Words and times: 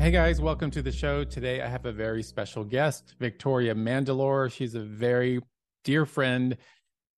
Hey 0.00 0.12
guys, 0.12 0.40
welcome 0.40 0.70
to 0.70 0.80
the 0.80 0.90
show. 0.90 1.24
Today 1.24 1.60
I 1.60 1.68
have 1.68 1.84
a 1.84 1.92
very 1.92 2.22
special 2.22 2.64
guest, 2.64 3.16
Victoria 3.20 3.74
Mandylor. 3.74 4.50
She's 4.50 4.74
a 4.74 4.80
very 4.80 5.40
dear 5.84 6.06
friend 6.06 6.56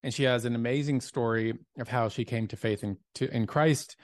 and 0.02 0.12
she 0.12 0.24
has 0.24 0.46
an 0.46 0.56
amazing 0.56 1.00
story 1.00 1.54
of 1.78 1.86
how 1.86 2.08
she 2.08 2.24
came 2.24 2.48
to 2.48 2.56
faith 2.56 2.82
in, 2.82 2.96
to, 3.14 3.32
in 3.32 3.46
Christ. 3.46 3.94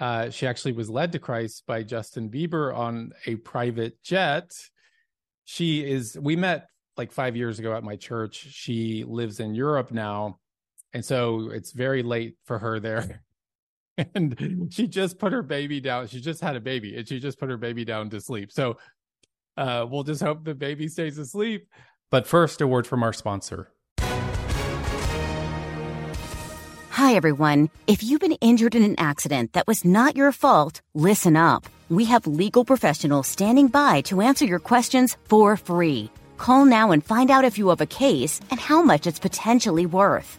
Uh, 0.00 0.30
she 0.30 0.46
actually 0.46 0.72
was 0.72 0.88
led 0.88 1.12
to 1.12 1.18
Christ 1.18 1.64
by 1.66 1.82
Justin 1.82 2.30
Bieber 2.30 2.74
on 2.74 3.12
a 3.26 3.36
private 3.36 4.02
jet. 4.02 4.50
She 5.44 5.84
is, 5.86 6.16
we 6.18 6.36
met 6.36 6.68
like 6.96 7.12
five 7.12 7.36
years 7.36 7.58
ago 7.58 7.74
at 7.74 7.84
my 7.84 7.96
church. 7.96 8.46
She 8.50 9.04
lives 9.06 9.40
in 9.40 9.54
Europe 9.54 9.92
now. 9.92 10.38
And 10.94 11.04
so 11.04 11.50
it's 11.50 11.72
very 11.72 12.02
late 12.02 12.38
for 12.46 12.60
her 12.60 12.80
there. 12.80 13.24
and 14.14 14.68
she 14.72 14.86
just 14.86 15.18
put 15.18 15.32
her 15.32 15.42
baby 15.42 15.80
down. 15.80 16.06
She 16.06 16.20
just 16.20 16.40
had 16.40 16.56
a 16.56 16.60
baby 16.60 16.96
and 16.96 17.06
she 17.06 17.20
just 17.20 17.38
put 17.38 17.50
her 17.50 17.56
baby 17.56 17.84
down 17.84 18.10
to 18.10 18.20
sleep. 18.20 18.52
So 18.52 18.76
uh, 19.56 19.86
we'll 19.88 20.04
just 20.04 20.22
hope 20.22 20.44
the 20.44 20.54
baby 20.54 20.88
stays 20.88 21.18
asleep. 21.18 21.68
But 22.10 22.26
first, 22.26 22.60
a 22.60 22.66
word 22.66 22.86
from 22.86 23.02
our 23.02 23.12
sponsor. 23.12 23.70
Hi, 26.90 27.14
everyone. 27.14 27.70
If 27.86 28.02
you've 28.02 28.20
been 28.20 28.36
injured 28.40 28.74
in 28.74 28.82
an 28.82 28.96
accident 28.98 29.52
that 29.52 29.66
was 29.66 29.84
not 29.84 30.16
your 30.16 30.32
fault, 30.32 30.82
listen 30.94 31.36
up. 31.36 31.66
We 31.88 32.04
have 32.06 32.26
legal 32.26 32.64
professionals 32.64 33.26
standing 33.26 33.68
by 33.68 34.02
to 34.02 34.20
answer 34.20 34.44
your 34.44 34.58
questions 34.58 35.16
for 35.24 35.56
free. 35.56 36.10
Call 36.36 36.64
now 36.64 36.90
and 36.90 37.04
find 37.04 37.30
out 37.30 37.44
if 37.44 37.58
you 37.58 37.68
have 37.68 37.80
a 37.80 37.86
case 37.86 38.40
and 38.50 38.60
how 38.60 38.82
much 38.82 39.06
it's 39.06 39.18
potentially 39.18 39.86
worth. 39.86 40.38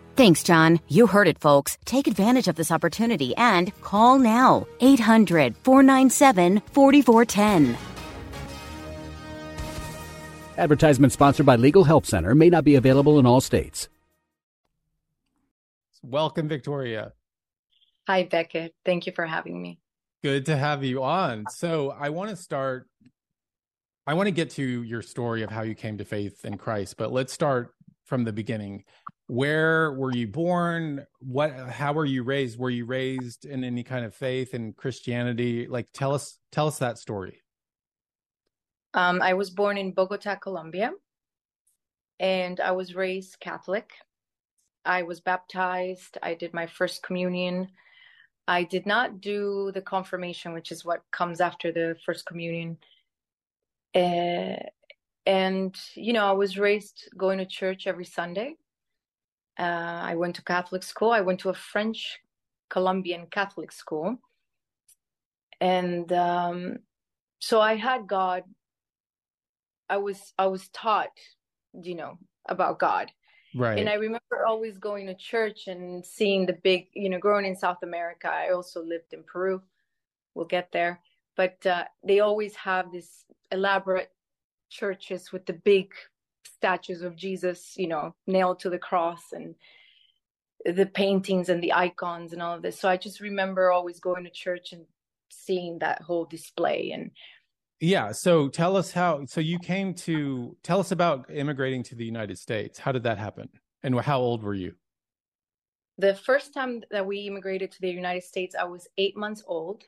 Thanks, 0.15 0.43
John. 0.43 0.79
You 0.87 1.07
heard 1.07 1.27
it, 1.27 1.39
folks. 1.39 1.77
Take 1.85 2.07
advantage 2.07 2.47
of 2.47 2.55
this 2.55 2.71
opportunity 2.71 3.35
and 3.37 3.71
call 3.81 4.19
now. 4.19 4.67
800 4.79 5.55
497 5.63 6.61
4410. 6.73 7.77
Advertisement 10.57 11.13
sponsored 11.13 11.45
by 11.45 11.55
Legal 11.55 11.85
Help 11.85 12.05
Center 12.05 12.35
may 12.35 12.49
not 12.49 12.63
be 12.63 12.75
available 12.75 13.17
in 13.17 13.25
all 13.25 13.41
states. 13.41 13.89
Welcome, 16.03 16.47
Victoria. 16.47 17.13
Hi, 18.07 18.23
Becket. 18.23 18.75
Thank 18.85 19.05
you 19.05 19.13
for 19.13 19.25
having 19.25 19.61
me. 19.61 19.79
Good 20.23 20.45
to 20.47 20.57
have 20.57 20.83
you 20.83 21.03
on. 21.03 21.45
So, 21.49 21.95
I 21.97 22.09
want 22.09 22.29
to 22.31 22.35
start. 22.35 22.87
I 24.05 24.13
want 24.13 24.27
to 24.27 24.31
get 24.31 24.51
to 24.51 24.83
your 24.83 25.01
story 25.01 25.43
of 25.43 25.49
how 25.49 25.61
you 25.61 25.73
came 25.73 25.97
to 25.99 26.05
faith 26.05 26.43
in 26.43 26.57
Christ, 26.57 26.97
but 26.97 27.11
let's 27.11 27.31
start 27.31 27.73
from 28.05 28.23
the 28.23 28.33
beginning. 28.33 28.83
Where 29.31 29.93
were 29.93 30.13
you 30.13 30.27
born? 30.27 31.07
What? 31.19 31.55
How 31.55 31.93
were 31.93 32.03
you 32.03 32.21
raised? 32.21 32.59
Were 32.59 32.69
you 32.69 32.83
raised 32.83 33.45
in 33.45 33.63
any 33.63 33.81
kind 33.81 34.03
of 34.03 34.13
faith 34.13 34.53
in 34.53 34.73
Christianity? 34.73 35.67
Like, 35.67 35.89
tell 35.93 36.13
us, 36.13 36.37
tell 36.51 36.67
us 36.67 36.79
that 36.79 36.97
story. 36.97 37.41
Um, 38.93 39.21
I 39.21 39.35
was 39.35 39.49
born 39.49 39.77
in 39.77 39.93
Bogota, 39.93 40.35
Colombia, 40.35 40.91
and 42.19 42.59
I 42.59 42.71
was 42.71 42.93
raised 42.93 43.39
Catholic. 43.39 43.93
I 44.83 45.03
was 45.03 45.21
baptized. 45.21 46.17
I 46.21 46.33
did 46.33 46.53
my 46.53 46.67
first 46.67 47.01
communion. 47.01 47.69
I 48.49 48.65
did 48.65 48.85
not 48.85 49.21
do 49.21 49.71
the 49.73 49.81
confirmation, 49.81 50.51
which 50.51 50.73
is 50.73 50.83
what 50.83 51.09
comes 51.11 51.39
after 51.39 51.71
the 51.71 51.95
first 52.05 52.25
communion. 52.25 52.77
Uh, 53.95 54.57
and, 55.25 55.73
you 55.95 56.11
know, 56.11 56.25
I 56.25 56.33
was 56.33 56.57
raised 56.57 57.07
going 57.15 57.37
to 57.37 57.45
church 57.45 57.87
every 57.87 58.03
Sunday. 58.03 58.57
Uh, 59.59 59.99
I 60.03 60.15
went 60.15 60.35
to 60.37 60.43
Catholic 60.43 60.83
school. 60.83 61.11
I 61.11 61.21
went 61.21 61.39
to 61.41 61.49
a 61.49 61.53
French 61.53 62.19
Colombian 62.69 63.27
Catholic 63.27 63.71
school. 63.71 64.17
And 65.59 66.11
um, 66.13 66.79
so 67.39 67.61
I 67.61 67.75
had 67.75 68.07
God. 68.07 68.43
I 69.89 69.97
was 69.97 70.33
I 70.37 70.47
was 70.47 70.69
taught, 70.69 71.11
you 71.73 71.95
know, 71.95 72.17
about 72.47 72.79
God. 72.79 73.11
Right. 73.53 73.77
And 73.77 73.89
I 73.89 73.95
remember 73.95 74.45
always 74.47 74.77
going 74.77 75.07
to 75.07 75.13
church 75.13 75.67
and 75.67 76.05
seeing 76.05 76.45
the 76.45 76.57
big, 76.63 76.87
you 76.93 77.09
know, 77.09 77.19
growing 77.19 77.45
in 77.45 77.55
South 77.55 77.83
America. 77.83 78.29
I 78.31 78.51
also 78.51 78.81
lived 78.81 79.13
in 79.13 79.23
Peru. 79.23 79.61
We'll 80.33 80.45
get 80.45 80.71
there. 80.71 81.01
But 81.35 81.65
uh, 81.65 81.85
they 82.03 82.21
always 82.21 82.55
have 82.55 82.91
this 82.91 83.25
elaborate 83.51 84.11
churches 84.69 85.31
with 85.33 85.45
the 85.45 85.53
big 85.53 85.91
statues 86.45 87.01
of 87.01 87.15
Jesus, 87.15 87.73
you 87.77 87.87
know, 87.87 88.15
nailed 88.27 88.59
to 88.59 88.69
the 88.69 88.79
cross 88.79 89.31
and 89.31 89.55
the 90.65 90.85
paintings 90.85 91.49
and 91.49 91.63
the 91.63 91.73
icons 91.73 92.33
and 92.33 92.41
all 92.41 92.55
of 92.55 92.61
this. 92.61 92.79
So 92.79 92.87
I 92.87 92.97
just 92.97 93.19
remember 93.19 93.71
always 93.71 93.99
going 93.99 94.23
to 94.25 94.29
church 94.29 94.73
and 94.73 94.85
seeing 95.31 95.79
that 95.79 96.01
whole 96.01 96.25
display 96.25 96.91
and 96.91 97.11
yeah 97.79 98.11
so 98.11 98.47
tell 98.47 98.75
us 98.75 98.91
how 98.91 99.25
so 99.25 99.39
you 99.39 99.57
came 99.59 99.93
to 99.93 100.55
tell 100.61 100.79
us 100.79 100.91
about 100.91 101.25
immigrating 101.33 101.83
to 101.83 101.95
the 101.95 102.05
united 102.05 102.37
states. 102.37 102.79
How 102.79 102.91
did 102.91 103.03
that 103.03 103.17
happen? 103.17 103.49
And 103.83 103.99
how 103.99 104.19
old 104.19 104.43
were 104.43 104.53
you? 104.53 104.75
The 105.97 106.13
first 106.15 106.53
time 106.53 106.83
that 106.91 107.05
we 107.05 107.19
immigrated 107.21 107.71
to 107.71 107.81
the 107.81 107.89
united 107.89 108.23
states 108.23 108.55
i 108.55 108.63
was 108.63 108.87
eight 108.97 109.17
months 109.17 109.43
old 109.47 109.83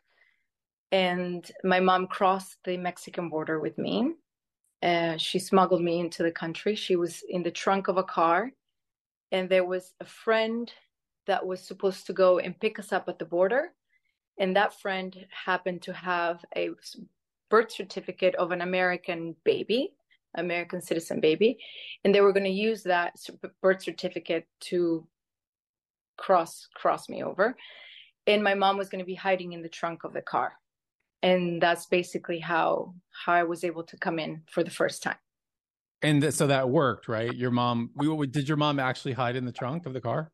and 0.91 1.49
my 1.63 1.79
mom 1.79 2.07
crossed 2.07 2.57
the 2.63 2.77
mexican 2.77 3.29
border 3.29 3.59
with 3.59 3.77
me 3.77 4.13
uh, 4.83 5.17
she 5.17 5.39
smuggled 5.39 5.81
me 5.81 5.99
into 5.99 6.21
the 6.23 6.31
country 6.31 6.75
she 6.75 6.95
was 6.95 7.23
in 7.29 7.41
the 7.41 7.51
trunk 7.51 7.87
of 7.87 7.97
a 7.97 8.03
car 8.03 8.51
and 9.31 9.49
there 9.49 9.65
was 9.65 9.93
a 9.99 10.05
friend 10.05 10.71
that 11.25 11.45
was 11.45 11.61
supposed 11.61 12.05
to 12.05 12.13
go 12.13 12.39
and 12.39 12.59
pick 12.59 12.77
us 12.77 12.91
up 12.91 13.07
at 13.07 13.17
the 13.17 13.25
border 13.25 13.71
and 14.37 14.55
that 14.55 14.79
friend 14.79 15.25
happened 15.45 15.81
to 15.83 15.93
have 15.93 16.43
a 16.55 16.69
birth 17.49 17.71
certificate 17.71 18.35
of 18.35 18.51
an 18.51 18.61
American 18.61 19.35
baby, 19.43 19.93
American 20.35 20.81
citizen 20.81 21.19
baby, 21.19 21.57
and 22.03 22.13
they 22.13 22.21
were 22.21 22.33
going 22.33 22.43
to 22.43 22.49
use 22.49 22.83
that 22.83 23.13
birth 23.61 23.83
certificate 23.83 24.47
to 24.59 25.07
cross 26.17 26.67
cross 26.73 27.09
me 27.09 27.23
over. 27.23 27.55
And 28.25 28.43
my 28.43 28.53
mom 28.53 28.77
was 28.77 28.89
going 28.89 28.99
to 28.99 29.05
be 29.05 29.15
hiding 29.15 29.53
in 29.53 29.61
the 29.61 29.69
trunk 29.69 30.03
of 30.03 30.13
the 30.13 30.21
car. 30.21 30.53
And 31.23 31.61
that's 31.61 31.87
basically 31.87 32.39
how 32.39 32.93
how 33.09 33.33
I 33.33 33.43
was 33.43 33.63
able 33.63 33.83
to 33.83 33.97
come 33.97 34.19
in 34.19 34.43
for 34.47 34.63
the 34.63 34.69
first 34.69 35.01
time. 35.01 35.17
And 36.03 36.21
th- 36.21 36.33
so 36.33 36.47
that 36.47 36.69
worked, 36.69 37.07
right? 37.07 37.33
Your 37.33 37.51
mom, 37.51 37.89
we 37.95 38.27
did 38.27 38.47
your 38.47 38.57
mom 38.57 38.77
actually 38.79 39.13
hide 39.13 39.35
in 39.35 39.45
the 39.45 39.51
trunk 39.51 39.85
of 39.85 39.93
the 39.93 40.01
car? 40.01 40.31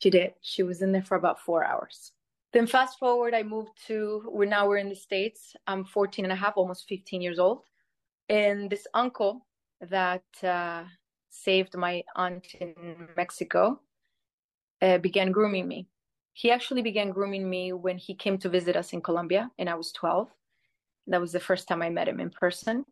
She 0.00 0.10
did. 0.10 0.34
She 0.42 0.62
was 0.62 0.82
in 0.82 0.92
there 0.92 1.02
for 1.02 1.16
about 1.16 1.40
4 1.40 1.64
hours. 1.64 2.12
Then 2.52 2.66
fast 2.66 2.98
forward, 2.98 3.32
I 3.34 3.42
moved 3.42 3.70
to, 3.86 4.22
we're 4.26 4.48
now 4.48 4.66
we're 4.66 4.78
in 4.78 4.88
the 4.88 4.96
States. 4.96 5.54
I'm 5.66 5.84
14 5.84 6.24
and 6.24 6.32
a 6.32 6.36
half, 6.36 6.54
almost 6.56 6.88
15 6.88 7.22
years 7.22 7.38
old. 7.38 7.62
And 8.28 8.68
this 8.68 8.86
uncle 8.92 9.46
that 9.80 10.24
uh, 10.42 10.84
saved 11.30 11.76
my 11.76 12.02
aunt 12.16 12.46
in 12.60 13.08
Mexico 13.16 13.80
uh, 14.82 14.98
began 14.98 15.30
grooming 15.30 15.68
me. 15.68 15.88
He 16.40 16.50
actually 16.52 16.82
began 16.82 17.10
grooming 17.10 17.50
me 17.50 17.72
when 17.74 17.98
he 17.98 18.14
came 18.14 18.38
to 18.40 18.50
visit 18.50 18.76
us 18.76 18.94
in 18.94 19.02
Colombia, 19.02 19.50
and 19.58 19.68
I 19.70 19.76
was 19.76 19.92
12. 19.92 20.28
That 21.08 21.20
was 21.20 21.32
the 21.32 21.40
first 21.40 21.68
time 21.68 21.82
I 21.82 21.90
met 21.90 22.08
him 22.08 22.20
in 22.20 22.30
person. 22.30 22.86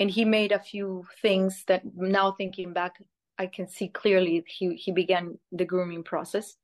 And 0.00 0.10
he 0.10 0.24
made 0.26 0.52
a 0.52 0.60
few 0.60 1.06
things 1.22 1.64
that 1.68 1.82
now 1.96 2.32
thinking 2.32 2.74
back, 2.74 2.94
I 3.38 3.46
can 3.48 3.68
see 3.68 3.88
clearly 3.88 4.44
he, 4.48 4.76
he 4.76 4.92
began 4.92 5.38
the 5.52 5.66
grooming 5.66 6.04
process 6.04 6.56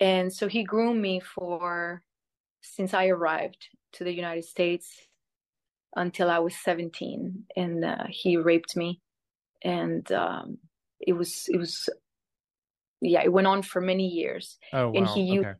And 0.00 0.32
so 0.32 0.48
he 0.48 0.64
groomed 0.64 1.00
me 1.00 1.20
for 1.20 2.02
since 2.62 2.94
I 2.94 3.06
arrived 3.08 3.68
to 3.94 4.04
the 4.04 4.14
United 4.14 4.44
States 4.44 5.08
until 5.96 6.30
I 6.30 6.38
was 6.40 6.56
17, 6.56 7.44
and 7.56 7.84
uh, 7.84 8.04
he 8.10 8.36
raped 8.36 8.76
me, 8.76 9.00
and 9.64 10.10
um, 10.12 10.58
it 11.00 11.14
was 11.14 11.46
it 11.48 11.58
was 11.58 11.88
yeah, 13.00 13.22
it 13.22 13.32
went 13.32 13.46
on 13.46 13.62
for 13.62 13.80
many 13.80 14.06
years. 14.08 14.58
Oh, 14.72 14.88
wow. 14.88 14.92
And 14.94 15.06
he 15.08 15.22
used 15.22 15.46
okay. 15.46 15.58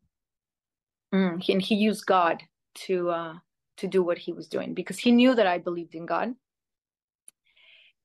mm, 1.15 1.49
and 1.49 1.62
he 1.62 1.75
used 1.75 2.06
God 2.06 2.43
to 2.87 3.11
uh, 3.11 3.35
to 3.79 3.87
do 3.87 4.03
what 4.03 4.19
he 4.19 4.33
was 4.33 4.49
doing 4.49 4.75
because 4.75 4.99
he 4.99 5.12
knew 5.12 5.35
that 5.35 5.47
I 5.47 5.59
believed 5.59 5.94
in 5.94 6.06
God. 6.06 6.35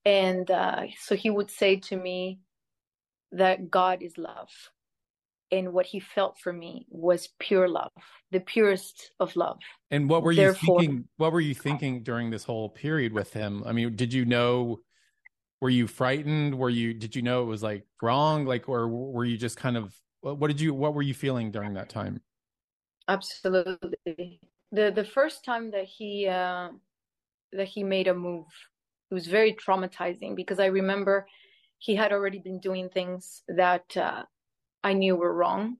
And 0.03 0.49
uh, 0.49 0.83
so 0.99 1.15
he 1.15 1.29
would 1.29 1.51
say 1.51 1.75
to 1.77 1.95
me 1.95 2.39
that 3.31 3.69
God 3.69 4.01
is 4.01 4.17
love. 4.17 4.49
And 5.53 5.73
what 5.73 5.85
he 5.85 5.99
felt 5.99 6.39
for 6.39 6.53
me 6.53 6.85
was 6.89 7.27
pure 7.37 7.67
love, 7.67 7.91
the 8.31 8.39
purest 8.39 9.11
of 9.19 9.35
love. 9.35 9.59
And 9.91 10.09
what 10.09 10.23
were 10.23 10.31
you 10.31 10.37
Therefore- 10.37 10.79
thinking? 10.79 11.07
What 11.17 11.33
were 11.33 11.41
you 11.41 11.53
thinking 11.53 12.03
during 12.03 12.29
this 12.29 12.45
whole 12.45 12.69
period 12.69 13.11
with 13.11 13.33
him? 13.33 13.63
I 13.65 13.73
mean, 13.73 13.95
did 13.95 14.13
you 14.13 14.25
know? 14.25 14.79
Were 15.61 15.69
you 15.69 15.87
frightened? 15.87 16.57
Were 16.57 16.69
you? 16.69 16.93
Did 16.93 17.15
you 17.15 17.21
know 17.21 17.43
it 17.43 17.45
was 17.45 17.61
like 17.61 17.85
wrong? 18.01 18.45
Like, 18.45 18.67
or 18.67 18.87
were 18.87 19.25
you 19.25 19.37
just 19.37 19.57
kind 19.57 19.77
of? 19.77 19.95
What 20.21 20.47
did 20.47 20.59
you? 20.59 20.73
What 20.73 20.95
were 20.95 21.03
you 21.03 21.13
feeling 21.13 21.51
during 21.51 21.75
that 21.75 21.87
time? 21.87 22.19
Absolutely. 23.07 24.39
The 24.71 24.91
the 24.91 25.05
first 25.05 25.45
time 25.45 25.71
that 25.71 25.85
he 25.85 26.27
uh, 26.27 26.69
that 27.53 27.67
he 27.67 27.83
made 27.83 28.07
a 28.07 28.13
move, 28.13 28.47
it 29.09 29.13
was 29.13 29.27
very 29.27 29.53
traumatizing 29.53 30.35
because 30.35 30.59
I 30.59 30.65
remember 30.65 31.27
he 31.77 31.95
had 31.95 32.11
already 32.11 32.39
been 32.39 32.59
doing 32.59 32.89
things 32.89 33.43
that 33.47 33.95
uh, 33.97 34.23
I 34.83 34.93
knew 34.93 35.15
were 35.15 35.33
wrong. 35.33 35.77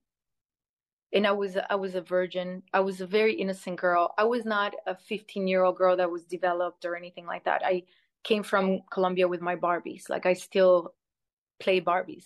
And 1.14 1.28
I 1.28 1.32
was 1.32 1.58
I 1.70 1.76
was 1.76 1.96
a 1.96 2.02
virgin. 2.02 2.64
I 2.72 2.82
was 2.82 3.02
a 3.02 3.08
very 3.08 3.34
innocent 3.34 3.80
girl. 3.80 4.14
I 4.18 4.24
was 4.26 4.46
not 4.46 4.74
a 4.86 4.96
15 4.96 5.48
year 5.48 5.64
old 5.64 5.78
girl 5.78 5.98
that 5.98 6.12
was 6.12 6.24
developed 6.24 6.86
or 6.86 6.96
anything 6.96 7.26
like 7.26 7.46
that. 7.46 7.62
I 7.66 7.84
came 8.24 8.44
from 8.44 8.82
Colombia 8.92 9.28
with 9.28 9.42
my 9.42 9.56
Barbies. 9.56 10.10
Like 10.10 10.26
I 10.26 10.34
still 10.34 10.94
play 11.60 11.82
Barbies. 11.82 12.26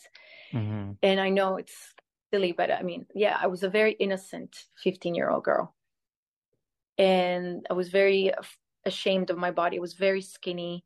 Mm-hmm. 0.54 0.92
And 1.04 1.20
I 1.20 1.30
know 1.30 1.58
it's 1.58 1.94
silly, 2.32 2.52
but 2.52 2.72
I 2.72 2.82
mean, 2.82 3.06
yeah, 3.14 3.38
I 3.42 3.48
was 3.48 3.64
a 3.64 3.70
very 3.70 3.94
innocent 3.94 4.56
15 4.84 5.16
year 5.16 5.30
old 5.30 5.44
girl. 5.44 5.76
And 6.98 7.66
I 7.70 7.74
was 7.74 7.90
very 7.90 8.32
ashamed 8.86 9.30
of 9.30 9.38
my 9.38 9.52
body. 9.52 9.78
I 9.78 9.82
was 9.82 9.94
very 9.94 10.22
skinny. 10.22 10.86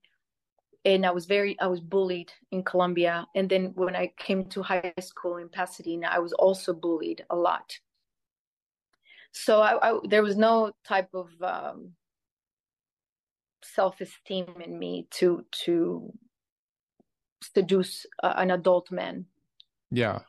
And 0.85 1.05
I 1.05 1.11
was 1.11 1.25
very, 1.25 1.59
I 1.59 1.67
was 1.67 1.81
bullied 1.81 2.31
in 2.51 2.63
Colombia. 2.63 3.27
And 3.35 3.49
then 3.49 3.73
when 3.75 3.95
I 3.95 4.13
came 4.17 4.45
to 4.45 4.63
high 4.63 4.93
school 4.99 5.37
in 5.37 5.49
Pasadena, 5.49 6.07
I 6.09 6.19
was 6.19 6.33
also 6.33 6.73
bullied 6.73 7.25
a 7.29 7.35
lot. 7.35 7.77
So 9.31 9.61
I, 9.61 9.89
I 9.89 9.99
there 10.05 10.23
was 10.23 10.37
no 10.37 10.71
type 10.87 11.09
of 11.13 11.29
um, 11.41 11.93
self 13.63 14.01
esteem 14.01 14.61
in 14.61 14.77
me 14.79 15.07
to 15.11 15.45
to 15.51 16.13
seduce 17.41 18.05
uh, 18.23 18.33
an 18.37 18.51
adult 18.51 18.91
man 18.91 19.25
Yeah. 19.91 20.19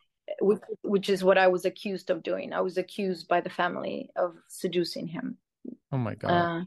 which, 0.41 0.61
which 0.83 1.09
is 1.09 1.25
what 1.25 1.39
I 1.39 1.49
was 1.49 1.65
accused 1.65 2.11
of 2.11 2.23
doing. 2.23 2.53
I 2.53 2.61
was 2.61 2.79
accused 2.79 3.29
by 3.29 3.41
the 3.41 3.51
family 3.51 4.11
of 4.17 4.37
seducing 4.49 5.07
him. 5.07 5.39
Oh 5.93 5.99
my 5.99 6.15
god. 6.15 6.31
Uh, 6.31 6.65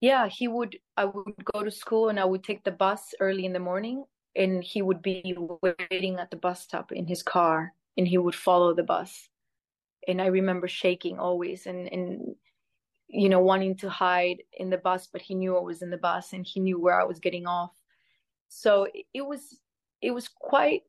yeah, 0.00 0.28
he 0.28 0.48
would. 0.48 0.78
I 0.96 1.04
would 1.06 1.44
go 1.54 1.62
to 1.62 1.70
school 1.70 2.08
and 2.08 2.18
I 2.18 2.24
would 2.24 2.44
take 2.44 2.64
the 2.64 2.72
bus 2.72 3.14
early 3.20 3.44
in 3.46 3.52
the 3.52 3.60
morning, 3.60 4.04
and 4.36 4.64
he 4.64 4.82
would 4.82 5.02
be 5.02 5.36
waiting 5.62 6.16
at 6.18 6.30
the 6.30 6.36
bus 6.36 6.62
stop 6.62 6.92
in 6.92 7.06
his 7.06 7.22
car, 7.22 7.74
and 7.96 8.08
he 8.08 8.18
would 8.18 8.34
follow 8.34 8.74
the 8.74 8.82
bus. 8.82 9.28
And 10.08 10.20
I 10.20 10.26
remember 10.26 10.68
shaking 10.68 11.18
always, 11.18 11.66
and 11.66 11.88
and 11.92 12.36
you 13.12 13.28
know 13.28 13.40
wanting 13.40 13.76
to 13.76 13.90
hide 13.90 14.42
in 14.54 14.70
the 14.70 14.78
bus, 14.78 15.06
but 15.12 15.20
he 15.20 15.34
knew 15.34 15.56
I 15.56 15.60
was 15.60 15.82
in 15.82 15.90
the 15.90 15.98
bus, 15.98 16.32
and 16.32 16.46
he 16.46 16.60
knew 16.60 16.80
where 16.80 16.98
I 17.00 17.04
was 17.04 17.20
getting 17.20 17.46
off. 17.46 17.70
So 18.48 18.86
it, 19.14 19.22
was 19.22 19.58
it 20.00 20.10
was 20.12 20.28
quite 20.28 20.82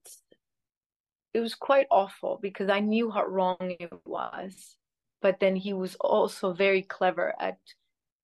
it 1.34 1.42
was 1.42 1.54
quite 1.54 1.88
awful 1.92 2.40
because 2.42 2.70
I 2.70 2.80
knew 2.80 3.12
how 3.12 3.26
wrong 3.26 3.58
it 3.60 3.92
was. 4.06 4.78
But 5.22 5.40
then 5.40 5.56
he 5.56 5.74
was 5.74 5.96
also 6.02 6.54
very 6.54 6.82
clever 6.82 7.34
at 7.40 7.58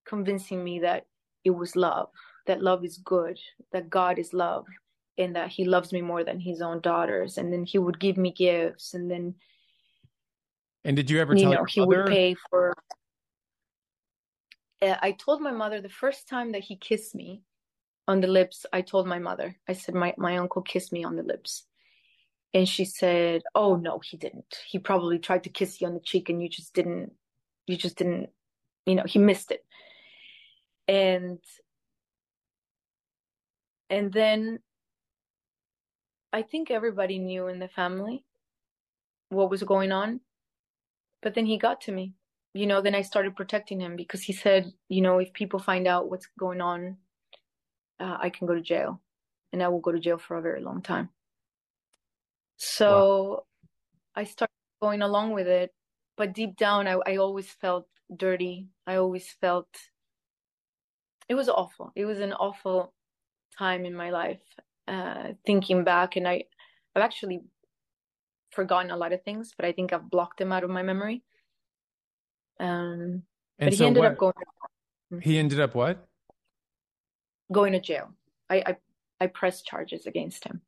convincing 0.05 0.63
me 0.63 0.79
that 0.79 1.05
it 1.45 1.51
was 1.51 1.75
love, 1.75 2.09
that 2.45 2.61
love 2.61 2.83
is 2.83 2.97
good, 2.97 3.39
that 3.71 3.89
God 3.89 4.19
is 4.19 4.33
love, 4.33 4.65
and 5.17 5.35
that 5.35 5.49
he 5.49 5.63
loves 5.63 5.93
me 5.93 6.01
more 6.01 6.25
than 6.25 6.39
his 6.39 6.61
own 6.61 6.81
daughters. 6.81 7.37
And 7.37 7.51
then 7.53 7.63
he 7.63 7.79
would 7.79 7.99
give 7.99 8.17
me 8.17 8.31
gifts, 8.31 8.93
and 8.93 9.09
then 9.09 9.35
and 10.85 10.95
did 10.95 11.09
you 11.09 11.19
ever 11.19 11.33
you 11.35 11.43
tell 11.43 11.51
know 11.51 11.63
he 11.65 11.81
would 11.81 12.07
pay 12.07 12.35
for. 12.49 12.73
Uh, 14.81 14.95
I 15.01 15.11
told 15.11 15.41
my 15.41 15.51
mother 15.51 15.81
the 15.81 15.89
first 15.89 16.27
time 16.27 16.53
that 16.53 16.63
he 16.63 16.75
kissed 16.77 17.15
me 17.15 17.43
on 18.07 18.21
the 18.21 18.27
lips. 18.27 18.65
I 18.73 18.81
told 18.81 19.07
my 19.07 19.19
mother. 19.19 19.57
I 19.67 19.73
said 19.73 19.95
my 19.95 20.13
my 20.17 20.37
uncle 20.37 20.61
kissed 20.61 20.91
me 20.93 21.03
on 21.03 21.15
the 21.15 21.23
lips. 21.23 21.65
And 22.53 22.67
she 22.67 22.85
said, 22.85 23.43
"Oh 23.55 23.75
no, 23.75 23.99
he 23.99 24.17
didn't. 24.17 24.57
He 24.67 24.79
probably 24.79 25.19
tried 25.19 25.43
to 25.45 25.49
kiss 25.49 25.81
you 25.81 25.87
on 25.87 25.93
the 25.93 25.99
cheek 25.99 26.29
and 26.29 26.41
you 26.41 26.49
just 26.49 26.73
didn't 26.73 27.13
you 27.67 27.77
just 27.77 27.97
didn't, 27.97 28.29
you 28.85 28.95
know, 28.95 29.03
he 29.05 29.19
missed 29.19 29.51
it." 29.51 29.65
And 30.87 31.39
and 33.89 34.11
then 34.13 34.59
I 36.33 36.43
think 36.43 36.71
everybody 36.71 37.19
knew 37.19 37.47
in 37.47 37.59
the 37.59 37.67
family 37.67 38.23
what 39.29 39.49
was 39.49 39.63
going 39.63 39.91
on. 39.91 40.21
But 41.21 41.35
then 41.35 41.45
he 41.45 41.57
got 41.57 41.81
to 41.81 41.91
me. 41.91 42.13
You 42.53 42.65
know, 42.65 42.81
then 42.81 42.95
I 42.95 43.01
started 43.01 43.35
protecting 43.35 43.79
him 43.79 43.95
because 43.95 44.21
he 44.21 44.33
said, 44.33 44.73
you 44.87 45.01
know, 45.01 45.19
if 45.19 45.33
people 45.33 45.59
find 45.59 45.87
out 45.87 46.09
what's 46.09 46.27
going 46.37 46.61
on, 46.61 46.97
uh, 47.99 48.17
I 48.19 48.29
can 48.29 48.47
go 48.47 48.55
to 48.55 48.61
jail. 48.61 49.01
And 49.51 49.63
I 49.63 49.67
will 49.67 49.79
go 49.79 49.91
to 49.91 49.99
jail 49.99 50.17
for 50.17 50.37
a 50.37 50.41
very 50.41 50.61
long 50.61 50.81
time. 50.81 51.09
So 52.57 53.45
I 54.15 54.23
started 54.23 54.53
going 54.81 55.01
along 55.01 55.31
with 55.31 55.47
it. 55.47 55.73
But 56.17 56.33
deep 56.33 56.57
down, 56.57 56.87
I, 56.87 56.97
I 57.05 57.17
always 57.17 57.49
felt 57.49 57.87
dirty. 58.15 58.67
I 58.85 58.95
always 58.95 59.29
felt 59.39 59.69
it 61.29 61.35
was 61.35 61.47
awful. 61.47 61.91
It 61.95 62.05
was 62.05 62.19
an 62.19 62.33
awful 62.33 62.93
time 63.57 63.85
in 63.85 63.95
my 63.95 64.09
life. 64.09 64.41
Uh, 64.87 65.33
thinking 65.45 65.83
back, 65.83 66.15
and 66.15 66.27
I, 66.27 66.45
I've 66.95 67.03
actually 67.03 67.41
forgotten 68.51 68.89
a 68.89 68.97
lot 68.97 69.13
of 69.13 69.23
things, 69.23 69.53
but 69.55 69.65
I 69.65 69.71
think 69.71 69.93
I've 69.93 70.09
blocked 70.09 70.39
them 70.39 70.51
out 70.51 70.63
of 70.63 70.71
my 70.71 70.81
memory. 70.81 71.21
Um, 72.59 73.23
And 73.59 73.69
but 73.69 73.73
he 73.73 73.85
ended 73.85 74.01
what? 74.01 74.11
up 74.11 74.17
going 74.17 74.33
he 75.21 75.37
ended 75.39 75.59
up 75.59 75.75
what? 75.75 76.05
going 77.51 77.73
to 77.73 77.79
jail. 77.79 78.13
I 78.49 78.57
I, 78.65 78.77
I 79.21 79.27
pressed 79.27 79.65
charges 79.65 80.05
against 80.05 80.43
him. 80.43 80.61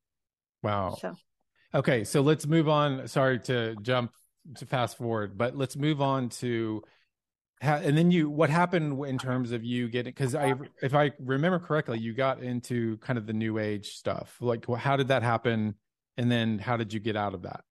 Wow. 0.64 0.98
So 1.00 1.16
Okay, 1.74 2.04
so 2.04 2.22
let's 2.22 2.46
move 2.46 2.68
on. 2.68 3.08
Sorry 3.08 3.40
to 3.42 3.76
jump 3.82 4.12
to 4.56 4.66
fast 4.66 4.98
forward, 4.98 5.38
but 5.38 5.56
let's 5.56 5.76
move 5.78 6.02
on 6.02 6.28
to 6.30 6.84
how, 7.62 7.76
and 7.76 7.96
then 7.98 8.10
you 8.12 8.30
what 8.30 8.50
happened 8.50 9.06
in 9.06 9.18
terms 9.20 9.52
of 9.52 9.64
you 9.64 9.88
getting 9.88 10.10
because 10.12 10.34
I 10.36 10.56
if 10.82 10.94
I 10.96 11.12
remember 11.20 11.60
correctly, 11.60 12.00
you 12.00 12.14
got 12.14 12.42
into 12.44 12.98
kind 12.98 13.18
of 13.20 13.26
the 13.28 13.34
new 13.34 13.58
age 13.60 13.92
stuff. 13.92 14.36
Like, 14.42 14.66
how 14.68 14.96
did 14.98 15.10
that 15.10 15.24
happen? 15.24 15.76
And 16.18 16.30
then 16.32 16.60
how 16.60 16.76
did 16.76 16.92
you 16.92 17.00
get 17.00 17.16
out 17.16 17.34
of 17.34 17.44
that? 17.44 17.64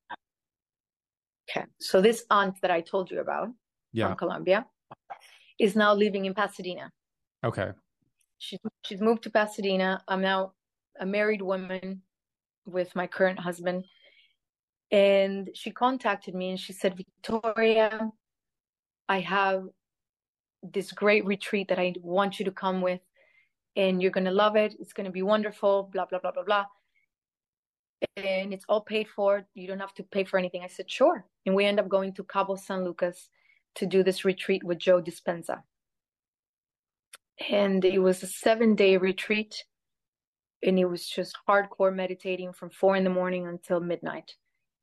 okay, 1.51 1.67
so 1.81 2.01
this 2.01 2.25
aunt 2.31 2.55
that 2.63 2.71
I 2.71 2.81
told 2.81 3.11
you 3.11 3.21
about 3.21 3.49
Yeah. 3.93 4.09
from 4.09 4.17
Colombia 4.17 4.67
is 5.59 5.77
now 5.77 5.93
living 5.95 6.25
in 6.25 6.35
Pasadena. 6.35 6.91
Okay. 7.45 7.71
She's 8.39 8.59
she's 8.85 9.01
moved 9.01 9.23
to 9.25 9.31
Pasadena. 9.31 10.03
I'm 10.09 10.23
now 10.23 10.53
a 10.99 11.07
married 11.07 11.43
woman 11.43 12.03
with 12.67 12.95
my 12.97 13.07
current 13.07 13.39
husband. 13.39 13.85
And 14.91 15.51
she 15.55 15.71
contacted 15.71 16.35
me 16.35 16.51
and 16.51 16.59
she 16.59 16.73
said, 16.73 16.97
Victoria, 16.97 18.11
I 19.09 19.21
have 19.21 19.65
this 20.63 20.93
great 20.93 21.25
retreat 21.25 21.69
that 21.69 21.79
I 21.79 21.95
want 22.03 22.39
you 22.39 22.45
to 22.45 22.51
come 22.51 22.81
with, 22.81 23.01
and 23.77 24.03
you're 24.03 24.11
gonna 24.11 24.33
love 24.33 24.57
it. 24.57 24.75
It's 24.81 24.93
gonna 24.93 25.11
be 25.11 25.23
wonderful, 25.23 25.89
blah, 25.93 26.07
blah, 26.07 26.19
blah, 26.19 26.33
blah, 26.33 26.43
blah. 26.43 26.65
And 28.17 28.53
it's 28.53 28.65
all 28.69 28.81
paid 28.81 29.09
for. 29.09 29.47
You 29.55 29.69
don't 29.69 29.79
have 29.79 29.95
to 29.95 30.03
pay 30.03 30.25
for 30.25 30.39
anything. 30.39 30.63
I 30.63 30.69
said, 30.69 30.91
sure. 30.91 31.25
And 31.47 31.55
we 31.55 31.67
end 31.67 31.79
up 31.79 31.89
going 31.89 32.15
to 32.15 32.25
Cabo 32.25 32.57
San 32.57 32.85
Lucas 32.85 33.29
to 33.77 33.87
do 33.87 34.03
this 34.03 34.25
retreat 34.25 34.63
with 34.65 34.79
Joe 34.79 35.03
Dispenza. 35.03 35.63
And 37.49 37.85
it 37.85 37.99
was 37.99 38.23
a 38.23 38.27
seven 38.27 38.75
day 38.75 38.97
retreat. 38.97 39.65
And 40.63 40.79
it 40.79 40.85
was 40.85 41.07
just 41.07 41.39
hardcore 41.49 41.95
meditating 41.95 42.53
from 42.53 42.71
four 42.71 42.97
in 42.97 43.05
the 43.05 43.11
morning 43.11 43.47
until 43.47 43.81
midnight. 43.81 44.33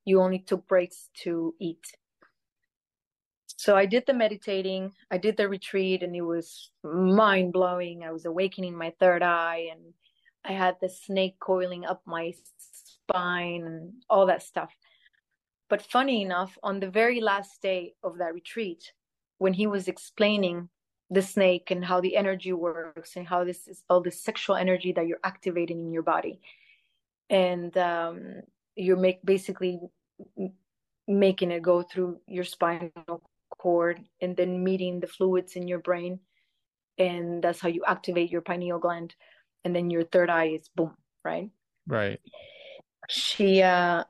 You 0.04 0.20
only 0.20 0.40
took 0.40 0.66
breaks 0.66 1.08
to 1.22 1.54
eat. 1.60 1.84
So 3.58 3.76
I 3.76 3.86
did 3.86 4.04
the 4.06 4.14
meditating, 4.14 4.92
I 5.10 5.18
did 5.18 5.36
the 5.36 5.48
retreat, 5.48 6.04
and 6.04 6.14
it 6.14 6.22
was 6.22 6.70
mind 6.84 7.52
blowing. 7.52 8.04
I 8.04 8.12
was 8.12 8.24
awakening 8.24 8.78
my 8.78 8.92
third 9.00 9.20
eye, 9.20 9.68
and 9.72 9.80
I 10.44 10.52
had 10.52 10.76
the 10.80 10.88
snake 10.88 11.36
coiling 11.40 11.84
up 11.84 12.00
my 12.06 12.32
spine 12.56 13.64
and 13.64 13.92
all 14.08 14.26
that 14.26 14.42
stuff. 14.42 14.70
But 15.68 15.82
funny 15.82 16.22
enough, 16.22 16.56
on 16.62 16.80
the 16.80 16.90
very 16.90 17.20
last 17.20 17.60
day 17.60 17.94
of 18.02 18.18
that 18.18 18.34
retreat, 18.34 18.92
when 19.38 19.52
he 19.52 19.66
was 19.66 19.88
explaining 19.88 20.68
the 21.10 21.22
snake 21.22 21.70
and 21.70 21.84
how 21.84 22.00
the 22.00 22.16
energy 22.16 22.52
works 22.52 23.16
and 23.16 23.26
how 23.26 23.44
this 23.44 23.66
is 23.68 23.82
all 23.88 24.00
this 24.00 24.22
sexual 24.22 24.56
energy 24.56 24.92
that 24.92 25.06
you're 25.06 25.20
activating 25.24 25.80
in 25.80 25.92
your 25.92 26.02
body, 26.02 26.40
and 27.30 27.76
um, 27.76 28.42
you're 28.76 28.96
make 28.96 29.20
basically 29.24 29.80
making 31.06 31.50
it 31.50 31.62
go 31.62 31.82
through 31.82 32.20
your 32.26 32.44
spinal 32.44 33.22
cord 33.50 34.00
and 34.20 34.36
then 34.36 34.62
meeting 34.62 35.00
the 35.00 35.06
fluids 35.06 35.56
in 35.56 35.66
your 35.68 35.78
brain, 35.78 36.20
and 36.98 37.42
that's 37.42 37.60
how 37.60 37.68
you 37.68 37.82
activate 37.86 38.30
your 38.30 38.42
pineal 38.42 38.78
gland, 38.78 39.14
and 39.64 39.74
then 39.74 39.90
your 39.90 40.04
third 40.04 40.30
eye 40.30 40.48
is 40.48 40.68
boom, 40.74 40.94
right? 41.24 41.50
Right. 41.86 42.20
She 43.08 43.62
uh 43.62 44.04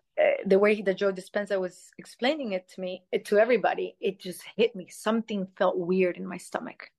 the 0.46 0.58
way 0.58 0.80
that 0.82 0.96
Joe 0.96 1.12
Dispenza 1.12 1.60
was 1.60 1.90
explaining 1.98 2.52
it 2.52 2.68
to 2.74 2.80
me, 2.80 3.04
it, 3.12 3.24
to 3.26 3.38
everybody, 3.38 3.96
it 4.00 4.18
just 4.18 4.42
hit 4.56 4.74
me. 4.74 4.88
Something 4.90 5.46
felt 5.56 5.78
weird 5.78 6.16
in 6.16 6.26
my 6.26 6.38
stomach. 6.38 6.90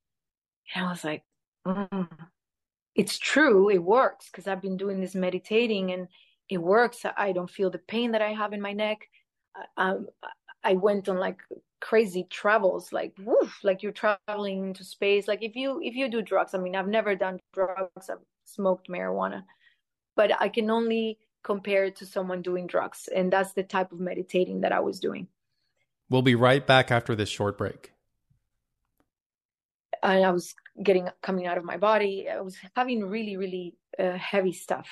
And 0.73 0.85
I 0.85 0.89
was 0.89 1.03
like, 1.03 1.23
mm, 1.67 2.07
it's 2.95 3.17
true. 3.17 3.69
It 3.69 3.83
works 3.83 4.29
because 4.31 4.47
I've 4.47 4.61
been 4.61 4.77
doing 4.77 5.01
this 5.01 5.15
meditating 5.15 5.91
and 5.91 6.07
it 6.47 6.59
works. 6.59 7.05
I 7.17 7.31
don't 7.31 7.49
feel 7.49 7.69
the 7.69 7.79
pain 7.79 8.11
that 8.11 8.21
I 8.21 8.33
have 8.33 8.53
in 8.53 8.61
my 8.61 8.73
neck. 8.73 9.09
I, 9.77 9.95
I 10.63 10.73
went 10.73 11.09
on 11.09 11.17
like 11.17 11.39
crazy 11.81 12.25
travels, 12.29 12.93
like 12.93 13.13
woof, 13.19 13.59
like 13.63 13.83
you're 13.83 13.91
traveling 13.91 14.67
into 14.69 14.83
space. 14.83 15.27
Like 15.27 15.43
if 15.43 15.55
you, 15.55 15.81
if 15.83 15.95
you 15.95 16.09
do 16.09 16.21
drugs, 16.21 16.53
I 16.53 16.57
mean, 16.57 16.75
I've 16.75 16.87
never 16.87 17.15
done 17.15 17.39
drugs. 17.53 18.09
I've 18.09 18.17
smoked 18.45 18.87
marijuana, 18.89 19.43
but 20.15 20.31
I 20.41 20.49
can 20.49 20.69
only 20.69 21.17
compared 21.49 21.95
to 21.95 22.05
someone 22.05 22.43
doing 22.43 22.67
drugs. 22.67 23.09
And 23.17 23.33
that's 23.33 23.53
the 23.53 23.63
type 23.63 23.91
of 23.91 23.99
meditating 23.99 24.61
that 24.61 24.71
I 24.71 24.81
was 24.81 24.99
doing. 24.99 25.27
We'll 26.11 26.21
be 26.21 26.35
right 26.35 26.63
back 26.73 26.91
after 26.91 27.15
this 27.15 27.29
short 27.37 27.57
break. 27.57 27.91
And 30.03 30.23
I 30.23 30.29
was 30.29 30.53
getting 30.83 31.09
coming 31.23 31.47
out 31.47 31.57
of 31.57 31.63
my 31.63 31.77
body. 31.77 32.29
I 32.29 32.39
was 32.41 32.55
having 32.75 33.03
really, 33.03 33.35
really 33.35 33.73
uh, 33.97 34.17
heavy 34.31 34.53
stuff. 34.53 34.87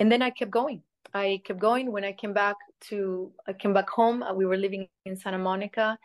And 0.00 0.10
then 0.10 0.20
I 0.20 0.30
kept 0.30 0.50
going. 0.50 0.82
I 1.14 1.40
kept 1.46 1.60
going. 1.60 1.92
When 1.92 2.04
I 2.04 2.12
came 2.12 2.34
back 2.34 2.56
to, 2.88 3.30
I 3.46 3.52
came 3.52 3.72
back 3.72 3.88
home. 3.88 4.24
Uh, 4.24 4.34
we 4.34 4.46
were 4.46 4.56
living 4.56 4.88
in 5.04 5.16
Santa 5.16 5.38
Monica, 5.38 5.96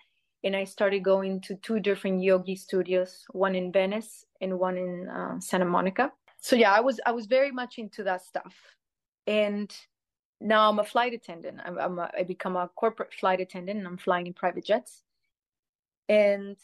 and 0.43 0.55
I 0.55 0.65
started 0.65 1.03
going 1.03 1.41
to 1.48 1.55
two 1.55 1.79
different 1.79 2.21
yogi 2.21 2.55
studios, 2.55 3.25
one 3.31 3.55
in 3.55 3.71
Venice 3.71 4.24
and 4.39 4.60
one 4.60 4.77
in 4.77 5.10
uh, 5.10 5.39
Santa 5.39 5.65
Monica. 5.65 6.12
So 6.41 6.55
yeah, 6.55 6.71
I 6.71 6.81
was 6.88 7.00
I 7.10 7.12
was 7.12 7.25
very 7.25 7.51
much 7.51 7.79
into 7.79 8.03
that 8.03 8.21
stuff 8.21 8.53
and 9.28 9.74
now 10.40 10.70
I'm 10.70 10.80
a 10.80 10.84
flight 10.84 11.13
attendant. 11.13 11.60
I'm, 11.63 11.78
I'm 11.78 12.00
a, 12.00 12.10
I 12.18 12.24
become 12.24 12.56
a 12.56 12.70
corporate 12.75 13.13
flight 13.13 13.40
attendant, 13.40 13.78
and 13.80 13.88
I'm 13.88 13.98
flying 13.98 14.28
in 14.28 14.34
private 14.34 14.66
jets. 14.66 15.04
And 16.10 16.58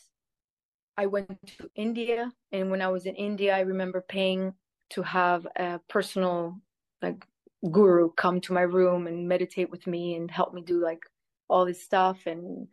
I 0.97 1.05
went 1.05 1.39
to 1.59 1.69
India, 1.75 2.33
and 2.51 2.71
when 2.71 2.81
I 2.81 2.87
was 2.87 3.05
in 3.05 3.15
India, 3.15 3.55
I 3.55 3.61
remember 3.61 4.01
paying 4.01 4.53
to 4.89 5.03
have 5.03 5.45
a 5.55 5.79
personal 5.87 6.59
like 7.01 7.25
guru 7.71 8.11
come 8.13 8.41
to 8.41 8.53
my 8.53 8.61
room 8.61 9.07
and 9.07 9.27
meditate 9.27 9.69
with 9.69 9.85
me 9.87 10.15
and 10.15 10.31
help 10.31 10.53
me 10.53 10.61
do 10.61 10.81
like 10.81 11.03
all 11.49 11.65
this 11.65 11.83
stuff. 11.83 12.25
And 12.25 12.67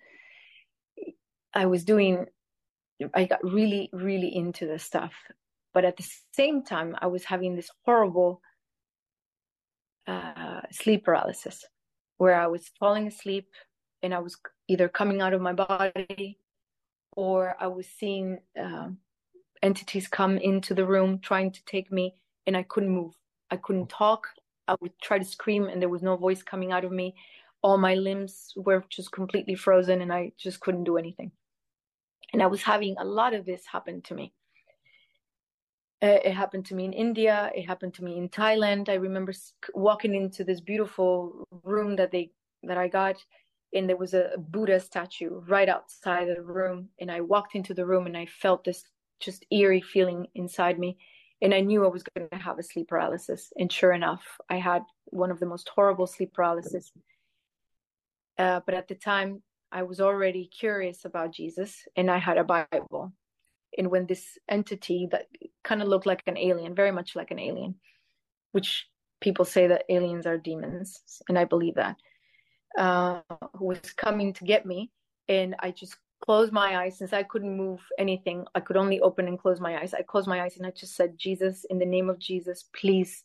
I 1.53 1.67
was 1.67 1.85
doing, 1.85 2.27
I 3.13 3.25
got 3.25 3.45
really, 3.45 3.91
really 3.93 4.35
into 4.35 4.67
this 4.67 4.83
stuff. 4.83 5.13
But 5.73 5.85
at 5.85 5.97
the 5.97 6.09
same 6.33 6.63
time, 6.63 6.97
I 7.01 7.09
was 7.09 7.25
having 7.25 7.57
this 7.57 7.71
horrible 7.85 8.41
uh, 10.07 10.61
sleep 10.71 11.05
paralysis, 11.05 11.65
where 12.19 12.35
I 12.35 12.47
was 12.47 12.71
falling 12.79 13.07
asleep 13.07 13.49
and 14.03 14.15
I 14.15 14.19
was 14.19 14.37
either 14.69 14.89
coming 14.89 15.21
out 15.21 15.33
of 15.33 15.41
my 15.41 15.53
body 15.53 16.39
or 17.17 17.57
I 17.59 17.67
was 17.69 17.87
seeing 17.87 18.39
uh, 18.61 18.89
entities 19.63 20.09
come 20.09 20.37
into 20.39 20.75
the 20.75 20.85
room 20.85 21.19
trying 21.21 21.51
to 21.53 21.65
take 21.65 21.91
me, 21.91 22.15
and 22.47 22.57
I 22.57 22.65
couldn't 22.65 22.91
move. 22.91 23.15
I 23.51 23.57
couldn't 23.57 23.89
talk. 23.89 24.29
I 24.69 24.77
would 24.81 24.93
try 25.01 25.19
to 25.19 25.25
scream, 25.25 25.65
and 25.65 25.81
there 25.81 25.89
was 25.89 26.03
no 26.03 26.17
voice 26.17 26.43
coming 26.43 26.73
out 26.73 26.85
of 26.85 26.93
me. 26.93 27.15
All 27.63 27.79
my 27.79 27.95
limbs 27.95 28.53
were 28.57 28.85
just 28.91 29.11
completely 29.13 29.55
frozen, 29.55 30.03
and 30.03 30.13
I 30.13 30.33
just 30.37 30.61
couldn't 30.61 30.85
do 30.85 30.99
anything. 30.99 31.33
And 32.33 32.43
I 32.43 32.47
was 32.47 32.63
having 32.63 32.97
a 32.99 33.05
lot 33.05 33.33
of 33.33 33.47
this 33.47 33.63
happen 33.71 34.03
to 34.03 34.15
me. 34.15 34.35
Uh, 36.05 36.21
it 36.23 36.35
happened 36.35 36.67
to 36.67 36.75
me 36.75 36.85
in 36.85 36.93
India. 36.93 37.51
It 37.55 37.63
happened 37.63 37.95
to 37.95 38.05
me 38.05 38.19
in 38.19 38.29
Thailand. 38.29 38.91
I 38.91 38.95
remember 38.95 39.33
walking 39.73 40.15
into 40.15 40.45
this 40.45 40.61
beautiful 40.61 41.49
room 41.63 41.97
that 41.97 42.11
they 42.11 42.31
that 42.63 42.77
I 42.77 42.89
got, 42.89 43.17
and 43.73 43.89
there 43.89 43.97
was 43.97 44.13
a 44.13 44.33
Buddha 44.37 44.81
statue 44.81 45.31
right 45.47 45.69
outside 45.69 46.29
the 46.29 46.43
room. 46.43 46.91
And 47.01 47.11
I 47.11 47.23
walked 47.23 47.55
into 47.55 47.73
the 47.73 47.87
room, 47.87 48.05
and 48.05 48.19
I 48.19 48.27
felt 48.27 48.65
this 48.65 48.85
just 49.19 49.47
eerie 49.51 49.81
feeling 49.81 50.27
inside 50.35 50.79
me, 50.79 50.99
and 51.41 51.55
I 51.55 51.61
knew 51.61 51.87
I 51.87 51.89
was 51.89 52.03
going 52.03 52.29
to 52.29 52.37
have 52.37 52.59
a 52.59 52.63
sleep 52.63 52.89
paralysis. 52.89 53.51
And 53.57 53.73
sure 53.73 53.93
enough, 53.93 54.25
I 54.51 54.57
had 54.57 54.83
one 55.07 55.31
of 55.31 55.41
the 55.41 55.47
most 55.47 55.71
horrible 55.75 56.07
sleep 56.07 56.35
paralysis. 56.35 56.93
Uh, 58.37 58.61
but 58.67 58.75
at 58.75 58.89
the 58.89 58.95
time, 58.95 59.43
I 59.73 59.85
was 59.85 60.01
already 60.03 60.51
curious 60.61 61.07
about 61.07 61.33
Jesus, 61.33 61.89
and 61.97 62.11
I 62.11 62.19
had 62.19 62.37
a 62.37 62.45
Bible 62.45 63.15
and 63.79 63.91
when 63.91 64.07
this 64.07 64.39
entity 64.49 65.09
that 65.11 65.27
kind 65.63 65.83
of 65.83 65.89
looked 65.89 66.07
like 66.07 66.23
an 66.27 66.39
alien, 66.39 66.75
very 66.75 66.93
much 66.93 67.17
like 67.17 67.31
an 67.31 67.39
alien, 67.39 67.75
which 68.53 68.87
people 69.21 69.45
say 69.45 69.67
that 69.67 69.85
aliens 69.89 70.27
are 70.27 70.39
demons, 70.39 71.01
and 71.29 71.39
I 71.39 71.45
believe 71.45 71.75
that, 71.77 71.97
uh, 72.79 73.21
was 73.59 73.81
coming 73.97 74.33
to 74.35 74.45
get 74.45 74.67
me, 74.67 74.91
and 75.29 75.55
I 75.61 75.71
just 75.71 75.97
closed 76.25 76.53
my 76.53 76.79
eyes 76.79 76.99
since 76.99 77.13
I 77.13 77.23
couldn't 77.23 77.57
move 77.57 77.81
anything. 77.99 78.47
I 78.55 78.61
could 78.61 78.77
only 78.77 79.01
open 79.01 79.29
and 79.29 79.39
close 79.39 79.61
my 79.61 79.79
eyes. 79.81 79.93
I 79.93 80.03
closed 80.03 80.27
my 80.27 80.43
eyes 80.43 80.57
and 80.57 80.67
I 80.67 80.71
just 80.71 80.97
said, 80.97 81.19
Jesus, 81.19 81.67
in 81.69 81.79
the 81.79 81.85
name 81.85 82.09
of 82.09 82.19
Jesus, 82.19 82.65
please 82.75 83.25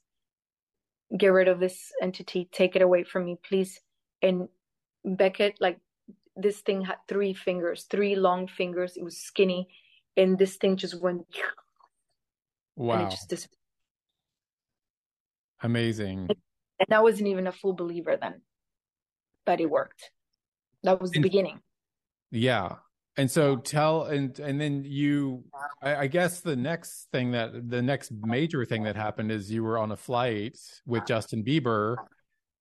get 1.18 1.30
rid 1.30 1.48
of 1.48 1.60
this 1.60 1.94
entity, 2.02 2.50
take 2.52 2.76
it 2.76 2.82
away 2.82 3.04
from 3.04 3.26
me, 3.26 3.38
please. 3.48 3.80
And 4.22 4.50
Becket, 5.06 5.56
like 5.62 5.80
this 6.36 6.60
thing 6.60 6.82
had 6.82 6.98
three 7.08 7.34
fingers, 7.34 7.86
three 7.90 8.16
long 8.16 8.48
fingers. 8.48 8.98
It 8.98 9.04
was 9.04 9.18
skinny 9.18 9.70
and 10.18 10.38
this 10.38 10.56
thing 10.58 10.78
just 10.78 11.00
went 11.02 11.26
wow. 12.76 13.10
just 13.10 13.30
disappeared. 13.30 13.58
amazing. 15.62 16.30
And 16.80 16.94
I 16.94 17.02
wasn't 17.02 17.28
even 17.28 17.48
a 17.48 17.52
full 17.52 17.74
believer 17.74 18.18
then 18.20 18.42
but 19.50 19.60
it 19.60 19.68
worked. 19.68 20.12
That 20.84 21.02
was 21.02 21.10
the 21.10 21.18
and, 21.18 21.24
beginning. 21.24 21.60
Yeah. 22.30 22.76
And 23.18 23.32
so 23.32 23.56
tell 23.56 24.04
and 24.04 24.38
and 24.40 24.62
then 24.62 24.84
you 24.86 25.44
I, 25.82 25.96
I, 25.96 26.08
guess 26.08 26.42
the 26.42 26.56
next 26.56 27.08
thing 27.12 27.32
that 27.32 27.68
the 27.68 27.82
next 27.82 28.12
major 28.14 28.64
thing 28.64 28.84
that 28.84 28.96
happened 28.96 29.32
is 29.32 29.52
you 29.52 29.64
were 29.64 29.80
on 29.80 29.92
a 29.92 29.98
flight 29.98 30.56
with 30.86 31.06
justin 31.08 31.44
bieber 31.44 31.96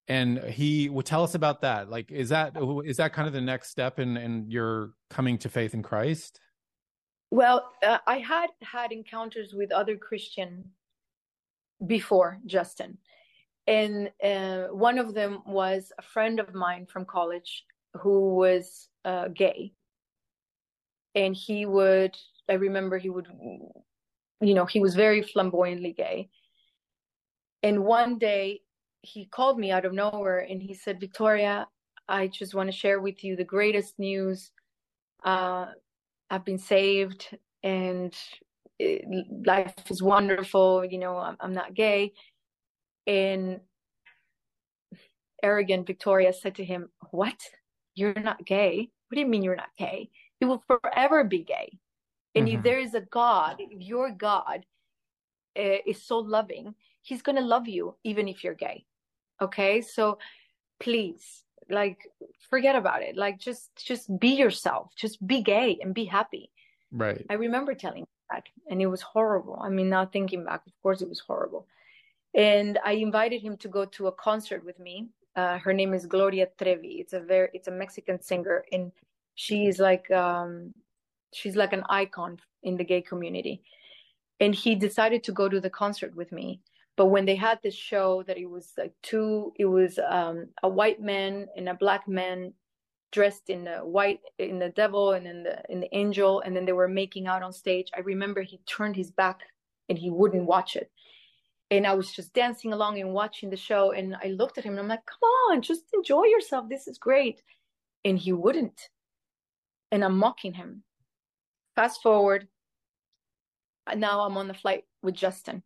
and 0.09 0.39
he 0.39 0.89
would 0.89 1.05
tell 1.05 1.23
us 1.23 1.35
about 1.35 1.61
that. 1.61 1.91
Like 1.91 2.11
is 2.11 2.31
that 2.31 2.57
is 2.87 2.97
that 2.97 3.13
kind 3.13 3.29
of 3.29 3.35
the 3.35 3.43
next 3.43 3.69
step 3.69 3.99
in 3.99 4.17
in 4.17 4.51
your 4.51 4.93
coming 5.11 5.37
to 5.39 5.51
faith 5.51 5.75
in 5.75 5.83
christ 5.83 6.41
well, 7.31 7.71
uh, 7.83 7.99
I 8.07 8.19
had 8.19 8.49
had 8.63 8.93
encounters 8.93 9.55
with 9.55 9.73
other 9.73 9.97
Christian 9.97 10.71
before 11.87 12.39
Justin, 12.47 12.99
and 13.67 14.11
uh, 14.23 14.69
one 14.69 14.99
of 14.99 15.15
them 15.15 15.43
was 15.47 15.93
a 15.99 16.03
friend 16.03 16.41
of 16.41 16.55
mine 16.55 16.87
from 16.87 17.05
college 17.05 17.65
who 17.95 18.35
was 18.35 18.89
uh, 19.05 19.29
gay, 19.29 19.73
and 21.15 21.35
he 21.37 21.67
would. 21.67 22.17
I 22.49 22.55
remember 22.55 22.97
he 22.99 23.11
would, 23.11 23.27
you 24.41 24.55
know, 24.55 24.65
he 24.65 24.81
was 24.81 24.95
very 24.95 25.23
flamboyantly 25.23 25.93
gay. 25.93 26.31
And 27.63 27.85
one 27.85 28.19
day 28.19 28.63
he 29.03 29.27
called 29.27 29.59
me 29.59 29.71
out 29.71 29.85
of 29.85 29.93
nowhere 29.93 30.41
and 30.41 30.63
he 30.63 30.75
said, 30.75 31.01
Victoria, 31.01 31.67
I 32.09 32.29
just 32.29 32.55
want 32.55 32.71
to 32.71 32.77
share 32.77 33.01
with 33.01 33.23
you 33.23 33.37
the 33.37 33.45
greatest 33.45 33.99
news. 33.99 34.51
Uh, 35.25 35.67
I've 36.31 36.45
been 36.45 36.59
saved 36.59 37.37
and 37.63 38.15
it, 38.79 39.05
life 39.47 39.75
is 39.91 40.03
wonderful. 40.03 40.85
You 40.85 40.99
know, 40.99 41.17
I'm, 41.17 41.37
I'm 41.41 41.53
not 41.53 41.75
gay. 41.75 42.13
And 43.07 43.61
arrogant 45.43 45.87
Victoria 45.87 46.33
said 46.33 46.57
to 46.57 46.65
him, 46.65 46.89
What? 47.11 47.39
You're 47.95 48.15
not 48.15 48.45
gay? 48.45 48.91
What 49.09 49.15
do 49.17 49.21
you 49.21 49.27
mean 49.27 49.43
you're 49.43 49.57
not 49.57 49.75
gay? 49.77 50.11
You 50.41 50.49
will 50.49 50.63
forever 50.67 51.25
be 51.25 51.43
gay. 51.43 51.79
And 52.35 52.47
mm-hmm. 52.47 52.59
if 52.59 52.63
there 52.63 52.79
is 52.79 52.95
a 52.95 53.01
God, 53.01 53.61
your 53.71 54.11
God 54.13 54.65
uh, 55.59 55.83
is 55.87 56.03
so 56.03 56.19
loving, 56.19 56.75
he's 57.03 57.23
going 57.23 57.37
to 57.37 57.43
love 57.43 57.67
you 57.67 57.97
even 58.05 58.29
if 58.29 58.45
you're 58.45 58.55
gay. 58.55 58.85
Okay. 59.41 59.81
So 59.81 60.19
please 60.79 61.43
like 61.71 61.99
forget 62.51 62.77
about 62.77 63.03
it. 63.03 63.17
Like 63.17 63.39
just 63.39 63.71
just 63.77 64.19
be 64.19 64.31
yourself. 64.31 64.93
Just 64.97 65.25
be 65.27 65.43
gay 65.43 65.79
and 65.83 65.95
be 65.95 66.05
happy. 66.05 66.51
Right. 66.93 67.25
I 67.29 67.35
remember 67.35 67.75
telling 67.75 68.07
that 68.31 68.45
and 68.71 68.81
it 68.81 68.87
was 68.87 69.03
horrible. 69.03 69.59
I 69.63 69.69
mean 69.69 69.89
now 69.89 70.07
thinking 70.07 70.45
back 70.45 70.63
of 70.67 70.73
course 70.83 71.03
it 71.03 71.09
was 71.09 71.21
horrible. 71.21 71.67
And 72.35 72.79
i 72.85 72.93
invited 72.93 73.41
him 73.41 73.57
to 73.59 73.69
go 73.69 73.85
to 73.85 74.07
a 74.09 74.13
concert 74.13 74.65
with 74.65 74.79
me. 74.79 75.09
Uh, 75.37 75.59
her 75.59 75.73
name 75.73 75.95
is 75.95 76.07
Gloria 76.07 76.49
Trevi. 76.59 76.95
It's 77.01 77.13
a 77.13 77.21
very 77.21 77.49
it's 77.55 77.69
a 77.69 77.71
Mexican 77.71 78.21
singer, 78.21 78.65
and 78.73 78.91
she's 79.35 79.79
like 79.79 80.11
um, 80.11 80.75
she's 81.33 81.55
like 81.55 81.73
an 81.73 81.85
icon 81.89 82.41
in 82.63 82.77
the 82.77 82.85
gay 82.85 83.03
community. 83.03 83.63
And 84.41 84.55
he 84.55 84.75
decided 84.75 85.23
to 85.25 85.33
go 85.33 85.49
to 85.49 85.61
the 85.61 85.71
concert 85.71 86.15
with 86.15 86.33
me. 86.33 86.61
But 86.99 87.07
when 87.07 87.27
they 87.27 87.37
had 87.37 87.61
this 87.63 87.77
show 87.77 88.25
that 88.27 88.39
it 88.39 88.51
was 88.51 88.73
like 88.77 88.93
two, 89.05 89.53
it 89.57 89.67
was 89.67 90.01
um, 90.01 90.49
a 90.65 90.69
white 90.69 91.01
man 91.01 91.47
and 91.57 91.69
a 91.69 91.75
black 91.75 92.09
man 92.09 92.53
dressed 93.13 93.49
in 93.49 93.65
the 93.65 93.77
white 93.77 94.19
in 94.41 94.59
the 94.59 94.71
devil 94.71 95.13
and 95.13 95.25
in 95.25 95.45
the 95.45 95.63
in 95.71 95.81
the 95.81 95.97
angel 95.97 96.41
and 96.41 96.55
then 96.55 96.67
they 96.67 96.73
were 96.73 96.89
making 96.89 97.27
out 97.27 97.43
on 97.43 97.51
stage 97.55 97.89
i 97.97 98.01
remember 98.01 98.43
he 98.43 98.61
turned 98.67 98.95
his 98.95 99.11
back 99.11 99.41
and 99.89 99.99
he 99.99 100.11
wouldn't 100.11 100.45
watch 100.45 100.77
it. 100.77 100.91
And 101.71 101.87
i 101.87 101.95
was 101.95 102.13
just 102.13 102.35
dancing 102.35 102.75
along 102.75 103.01
and 103.01 103.15
watching 103.15 103.49
the 103.49 103.57
show 103.57 103.93
and 103.93 104.15
i 104.23 104.27
looked 104.27 104.59
at 104.59 104.65
him 104.65 104.73
and 104.73 104.81
i'm 104.81 104.89
like 104.89 105.07
come 105.07 105.31
on 105.51 105.63
just 105.63 105.85
enjoy 105.95 106.25
yourself. 106.25 106.69
This 106.69 106.87
is 106.87 106.99
great. 106.99 107.41
And 108.05 108.19
he 108.19 108.33
wouldn't. 108.33 108.91
And 109.91 110.05
i'm 110.05 110.19
mocking 110.19 110.53
him. 110.53 110.83
Fast 111.77 112.03
forward. 112.03 112.49
Now 113.97 114.21
i'm 114.27 114.37
on 114.37 114.49
the 114.49 114.55
flight 114.55 114.85
with 115.03 115.15
justin 115.15 115.63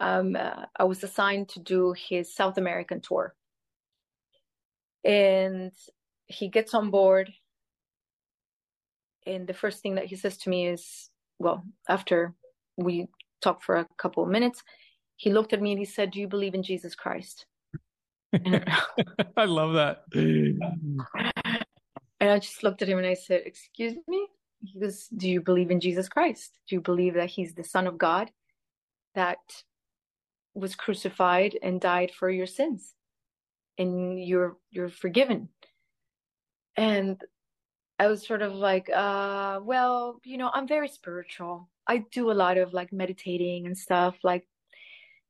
um, 0.00 0.36
uh, 0.36 0.64
i 0.76 0.84
was 0.84 1.02
assigned 1.04 1.48
to 1.48 1.60
do 1.60 1.94
his 1.96 2.34
south 2.34 2.58
american 2.58 3.00
tour. 3.00 3.34
And 5.04 5.72
he 6.26 6.48
gets 6.48 6.72
on 6.72 6.90
board. 6.90 7.30
And 9.26 9.46
the 9.46 9.52
first 9.52 9.82
thing 9.82 9.96
that 9.96 10.06
he 10.06 10.16
says 10.16 10.38
to 10.38 10.50
me 10.50 10.66
is 10.68 11.10
well 11.38 11.64
after 11.88 12.34
we 12.76 13.08
talked 13.40 13.64
for 13.64 13.76
a 13.76 13.86
couple 13.98 14.22
of 14.22 14.30
minutes 14.30 14.62
he 15.16 15.30
looked 15.30 15.52
at 15.52 15.62
me 15.62 15.70
and 15.72 15.78
he 15.78 15.84
said 15.84 16.10
do 16.10 16.20
you 16.20 16.28
believe 16.28 16.54
in 16.54 16.62
jesus 16.62 16.94
christ? 16.94 17.46
I 19.36 19.44
love 19.44 19.74
that. 19.74 20.04
And 22.20 22.30
i 22.30 22.38
just 22.38 22.62
looked 22.62 22.80
at 22.80 22.88
him 22.88 22.98
and 22.98 23.06
i 23.06 23.14
said 23.14 23.42
excuse 23.44 23.96
me? 24.08 24.26
He 24.62 24.80
goes 24.80 25.08
do 25.08 25.28
you 25.28 25.40
believe 25.42 25.70
in 25.70 25.80
jesus 25.80 26.08
christ? 26.08 26.52
Do 26.68 26.76
you 26.76 26.80
believe 26.80 27.14
that 27.14 27.28
he's 27.28 27.54
the 27.54 27.64
son 27.64 27.86
of 27.86 27.98
god? 27.98 28.30
That 29.14 29.38
was 30.54 30.74
crucified 30.74 31.58
and 31.62 31.80
died 31.80 32.10
for 32.10 32.30
your 32.30 32.46
sins 32.46 32.94
and 33.78 34.22
you're 34.24 34.56
you're 34.70 34.88
forgiven 34.88 35.48
and 36.76 37.20
I 37.98 38.08
was 38.08 38.26
sort 38.26 38.42
of 38.42 38.52
like, 38.54 38.90
uh, 38.90 39.60
well, 39.62 40.20
you 40.24 40.36
know, 40.36 40.50
I'm 40.52 40.66
very 40.66 40.88
spiritual. 40.88 41.70
I 41.86 42.04
do 42.12 42.30
a 42.30 42.34
lot 42.34 42.58
of 42.58 42.72
like 42.72 42.92
meditating 42.92 43.66
and 43.66 43.78
stuff. 43.78 44.16
Like, 44.24 44.48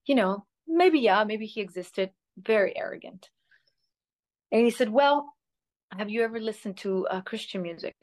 you 0.07 0.15
know, 0.15 0.47
maybe, 0.67 1.01
yeah, 1.01 1.25
maybe 1.25 1.47
he 1.47 1.61
existed. 1.61 2.11
Very 2.39 2.77
arrogant. 2.77 3.29
And 4.51 4.65
he 4.65 4.71
said, 4.71 4.89
well, 4.89 5.35
have 5.97 6.09
you 6.09 6.23
ever 6.23 6.41
listened 6.41 6.79
to 6.79 7.07
uh, 7.09 7.21
Christian 7.21 7.63
music? 7.63 7.95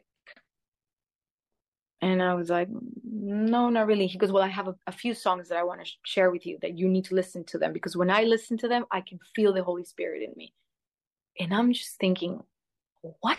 And 2.02 2.22
I 2.22 2.34
was 2.34 2.50
like, 2.50 2.68
no, 3.04 3.70
not 3.70 3.86
really. 3.86 4.08
He 4.08 4.18
goes, 4.18 4.32
well, 4.32 4.44
I 4.44 4.48
have 4.48 4.68
a, 4.68 4.76
a 4.88 4.92
few 4.92 5.14
songs 5.14 5.50
that 5.50 5.58
I 5.58 5.64
want 5.64 5.82
to 5.82 5.86
sh- 5.86 5.98
share 6.04 6.32
with 6.32 6.48
you 6.48 6.58
that 6.62 6.78
you 6.78 6.90
need 6.90 7.06
to 7.06 7.16
listen 7.16 7.44
to 7.46 7.60
them 7.60 7.74
because 7.74 7.96
when 7.96 8.10
I 8.10 8.24
listen 8.24 8.58
to 8.60 8.68
them, 8.68 8.86
I 8.92 9.02
can 9.02 9.20
feel 9.36 9.54
the 9.54 9.64
Holy 9.64 9.84
Spirit 9.84 10.24
in 10.24 10.34
me. 10.36 10.54
And 11.40 11.54
I'm 11.54 11.72
just 11.74 11.98
thinking, 12.00 12.42
what 13.02 13.38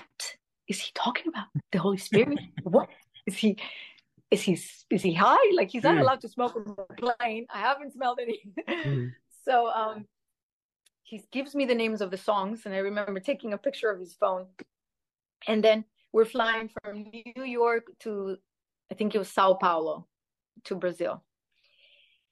is 0.68 0.80
he 0.80 0.92
talking 0.94 1.26
about? 1.28 1.46
The 1.72 1.78
Holy 1.78 1.98
Spirit? 1.98 2.38
what 2.62 2.88
is 3.26 3.36
he? 3.36 3.56
Is 4.30 4.42
he 4.42 4.58
is 4.90 5.02
he 5.02 5.12
high? 5.12 5.50
Like 5.54 5.70
he's 5.70 5.82
not 5.82 5.98
allowed 5.98 6.22
to 6.22 6.28
smoke 6.28 6.56
on 6.56 6.64
the 6.64 6.94
plane. 6.94 7.46
I 7.52 7.58
haven't 7.58 7.92
smelled 7.92 8.18
any. 8.22 8.40
Mm. 8.66 9.10
so 9.44 9.68
um, 9.68 10.06
he 11.02 11.22
gives 11.32 11.54
me 11.54 11.66
the 11.66 11.74
names 11.74 12.00
of 12.00 12.10
the 12.10 12.16
songs, 12.16 12.62
and 12.64 12.74
I 12.74 12.78
remember 12.78 13.20
taking 13.20 13.52
a 13.52 13.58
picture 13.58 13.90
of 13.90 14.00
his 14.00 14.14
phone. 14.14 14.46
And 15.46 15.62
then 15.62 15.84
we're 16.12 16.24
flying 16.24 16.70
from 16.82 17.10
New 17.36 17.44
York 17.44 17.84
to, 18.00 18.36
I 18.92 18.94
think 18.94 19.14
it 19.14 19.18
was 19.18 19.30
Sao 19.30 19.54
Paulo, 19.54 20.06
to 20.64 20.74
Brazil. 20.74 21.24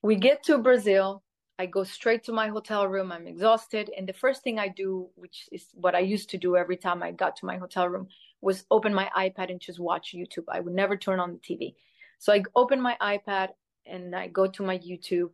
We 0.03 0.17
get 0.17 0.43
to 0.45 0.59
Brazil, 0.59 1.23
I 1.59 1.65
go 1.65 1.85
straight 1.85 2.23
to 2.25 2.33
my 2.33 2.49
hotel 2.49 2.87
room. 2.87 3.11
I'm 3.11 3.27
exhausted. 3.27 3.91
And 3.97 4.07
the 4.07 4.13
first 4.13 4.43
thing 4.43 4.59
I 4.59 4.69
do, 4.69 5.09
which 5.15 5.49
is 5.53 5.69
what 5.73 5.95
I 5.95 6.01
used 6.01 6.29
to 6.31 6.39
do 6.39 6.57
every 6.57 6.77
time 6.77 7.03
I 7.03 7.13
got 7.13 7.35
to 7.37 7.47
my 7.47 7.57
hotel 7.57 7.89
room, 7.89 8.09
was 8.43 8.67
open 8.71 8.93
my 8.93 9.11
iPad 9.17 9.51
and 9.51 9.59
just 9.59 9.81
watch 9.81 10.15
YouTube. 10.15 10.45
I 10.53 10.61
would 10.61 10.75
never 10.75 10.99
turn 10.99 11.19
on 11.19 11.33
the 11.33 11.39
TV. 11.39 11.75
So 12.19 12.31
I 12.31 12.43
open 12.55 12.79
my 12.79 12.97
iPad 13.01 13.49
and 13.87 14.15
I 14.15 14.29
go 14.29 14.47
to 14.47 14.63
my 14.63 14.79
YouTube, 14.79 15.31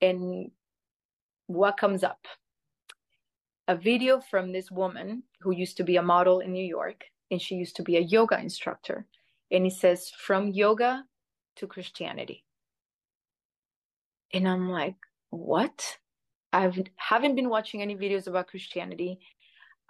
and 0.00 0.50
what 1.48 1.76
comes 1.76 2.02
up? 2.02 2.26
A 3.68 3.76
video 3.76 4.20
from 4.20 4.52
this 4.52 4.70
woman 4.70 5.22
who 5.40 5.52
used 5.52 5.76
to 5.76 5.84
be 5.84 5.96
a 5.96 6.02
model 6.02 6.40
in 6.40 6.50
New 6.52 6.64
York, 6.64 7.04
and 7.30 7.40
she 7.40 7.56
used 7.56 7.76
to 7.76 7.82
be 7.82 7.98
a 7.98 8.00
yoga 8.00 8.40
instructor. 8.40 9.06
And 9.52 9.66
it 9.66 9.74
says, 9.74 10.10
From 10.10 10.48
yoga 10.48 11.04
to 11.56 11.66
Christianity. 11.68 12.44
And 14.32 14.48
I'm 14.48 14.70
like, 14.70 14.96
what? 15.30 15.98
I 16.52 16.70
haven't 16.96 17.34
been 17.34 17.48
watching 17.48 17.82
any 17.82 17.96
videos 17.96 18.26
about 18.26 18.48
Christianity. 18.48 19.18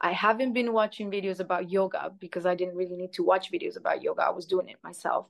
I 0.01 0.13
haven't 0.13 0.53
been 0.53 0.73
watching 0.73 1.11
videos 1.11 1.41
about 1.41 1.71
yoga 1.71 2.13
because 2.19 2.45
I 2.47 2.55
didn't 2.55 2.77
really 2.77 2.97
need 2.97 3.13
to 3.15 3.23
watch 3.23 3.53
videos 3.53 3.77
about 3.77 4.03
yoga. 4.03 4.23
I 4.23 4.31
was 4.31 4.47
doing 4.47 4.69
it 4.69 4.79
myself. 4.83 5.27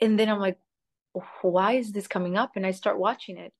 And 0.00 0.18
then 0.18 0.28
I'm 0.28 0.38
like, 0.38 0.58
why 1.42 1.74
is 1.74 1.92
this 1.92 2.06
coming 2.06 2.36
up? 2.36 2.52
And 2.54 2.64
I 2.64 2.70
start 2.70 2.98
watching 2.98 3.38
it. 3.38 3.52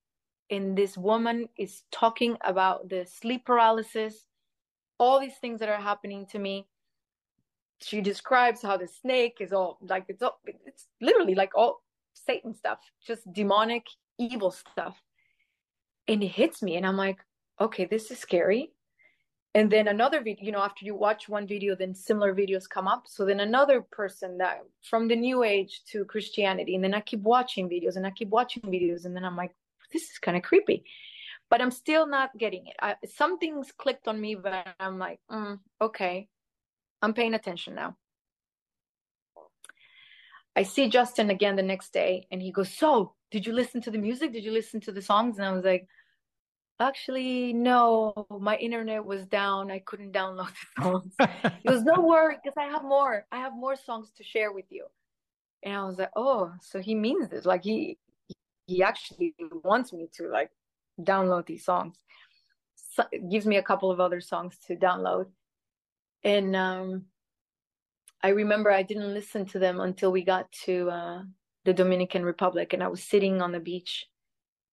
And 0.51 0.79
this 0.79 0.97
woman 0.97 1.49
is 1.59 1.83
talking 1.91 2.37
about 2.43 2.89
the 2.89 3.05
sleep 3.05 3.45
paralysis, 3.45 4.27
all 4.99 5.21
these 5.21 5.37
things 5.41 5.61
that 5.61 5.69
are 5.69 5.81
happening 5.81 6.27
to 6.31 6.39
me. 6.39 6.69
She 7.81 8.01
describes 8.01 8.63
how 8.63 8.77
the 8.77 8.89
snake 8.89 9.39
is 9.41 9.53
all 9.53 9.79
like 9.81 10.05
it's 10.09 10.23
all, 10.23 10.41
it's 10.45 10.87
literally 11.01 11.35
like 11.35 11.53
all 11.55 11.83
Satan 12.13 12.55
stuff, 12.55 12.79
just 13.07 13.33
demonic 13.33 13.87
evil 14.19 14.51
stuff. 14.51 15.01
And 16.09 16.23
it 16.23 16.29
hits 16.29 16.63
me, 16.63 16.77
and 16.77 16.87
I'm 16.87 16.97
like, 16.97 17.19
okay, 17.61 17.85
this 17.85 18.11
is 18.11 18.19
scary. 18.19 18.73
And 19.55 19.71
then 19.71 19.89
another 19.89 20.23
video, 20.23 20.45
you 20.45 20.53
know, 20.53 20.61
after 20.63 20.85
you 20.85 20.95
watch 20.95 21.29
one 21.29 21.47
video, 21.47 21.75
then 21.75 21.95
similar 21.95 22.35
videos 22.35 22.69
come 22.69 22.87
up. 22.87 23.05
So 23.07 23.25
then 23.25 23.41
another 23.41 23.81
person 23.81 24.39
that 24.39 24.61
from 24.83 25.09
the 25.09 25.17
new 25.17 25.43
age 25.43 25.83
to 25.91 26.05
Christianity. 26.05 26.75
And 26.75 26.85
then 26.85 26.95
I 26.95 27.01
keep 27.01 27.21
watching 27.21 27.69
videos 27.69 27.97
and 27.97 28.07
I 28.07 28.11
keep 28.11 28.29
watching 28.29 28.63
videos. 28.63 29.05
And 29.05 29.17
then 29.17 29.25
I'm 29.25 29.37
like, 29.37 29.55
this 29.93 30.03
is 30.11 30.19
kind 30.19 30.37
of 30.37 30.43
creepy. 30.43 30.85
But 31.51 31.63
I'm 31.63 31.71
still 31.71 32.07
not 32.07 32.37
getting 32.37 32.67
it. 32.67 32.77
I, 32.81 32.97
something's 33.07 33.73
clicked 33.73 34.07
on 34.07 34.21
me, 34.21 34.35
but 34.35 34.67
I'm 34.79 34.99
like, 34.99 35.19
mm, 35.31 35.59
okay, 35.81 36.29
I'm 37.03 37.15
paying 37.15 37.35
attention 37.35 37.75
now. 37.75 37.97
I 40.57 40.65
see 40.65 40.89
Justin 40.89 41.31
again 41.31 41.55
the 41.55 41.63
next 41.63 41.93
day 41.93 42.27
and 42.33 42.43
he 42.43 42.51
goes, 42.51 42.73
So, 42.73 43.15
did 43.31 43.47
you 43.47 43.53
listen 43.53 43.81
to 43.83 43.91
the 43.91 43.99
music? 43.99 44.33
Did 44.33 44.45
you 44.45 44.51
listen 44.51 44.81
to 44.81 44.93
the 44.93 45.03
songs? 45.03 45.39
And 45.39 45.47
I 45.47 45.53
was 45.53 45.65
like, 45.65 45.87
Actually, 46.81 47.53
no, 47.53 48.27
my 48.29 48.57
internet 48.57 49.05
was 49.05 49.27
down. 49.27 49.71
I 49.71 49.81
couldn't 49.81 50.13
download 50.13 50.49
the 50.49 50.83
songs. 50.83 51.15
he 51.63 51.69
goes, 51.69 51.83
No 51.83 52.01
worry, 52.01 52.37
because 52.43 52.57
I 52.57 52.65
have 52.65 52.83
more. 52.83 53.25
I 53.31 53.39
have 53.39 53.53
more 53.55 53.77
songs 53.77 54.11
to 54.17 54.25
share 54.25 54.53
with 54.53 54.67
you. 54.71 54.87
And 55.63 55.75
I 55.75 55.85
was 55.85 55.99
like, 55.99 56.11
Oh, 56.17 56.53
so 56.61 56.81
he 56.81 56.95
means 56.95 57.29
this. 57.29 57.45
Like 57.45 57.63
he 57.63 57.99
he 58.67 58.83
actually 58.83 59.35
wants 59.63 59.93
me 59.93 60.09
to 60.15 60.29
like 60.29 60.51
download 61.01 61.47
these 61.47 61.65
songs. 61.65 61.97
So, 62.75 63.05
gives 63.31 63.47
me 63.47 63.59
a 63.59 63.63
couple 63.63 63.93
of 63.93 64.01
other 64.01 64.21
songs 64.21 64.59
to 64.67 64.75
download. 64.75 65.27
And 66.25 66.57
um 66.57 67.07
I 68.23 68.31
remember 68.31 68.71
I 68.71 68.83
didn't 68.83 69.15
listen 69.15 69.47
to 69.47 69.59
them 69.59 69.81
until 69.81 70.11
we 70.11 70.25
got 70.25 70.51
to 70.65 70.91
uh, 70.91 71.23
the 71.65 71.73
Dominican 71.73 72.25
Republic, 72.25 72.73
and 72.73 72.83
I 72.83 72.89
was 72.89 73.03
sitting 73.03 73.41
on 73.41 73.53
the 73.53 73.61
beach, 73.61 74.07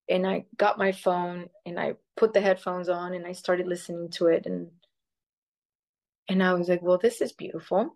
and 0.09 0.25
I 0.25 0.45
got 0.57 0.79
my 0.79 0.91
phone 0.91 1.49
and 1.65 1.79
I 1.79 1.95
put 2.17 2.33
the 2.33 2.41
headphones 2.41 2.89
on 2.89 3.13
and 3.13 3.25
I 3.25 3.33
started 3.33 3.67
listening 3.67 4.09
to 4.11 4.27
it, 4.27 4.45
and 4.45 4.71
and 6.27 6.41
I 6.41 6.53
was 6.53 6.69
like, 6.69 6.81
well, 6.81 6.97
this 6.97 7.21
is 7.21 7.33
beautiful, 7.33 7.95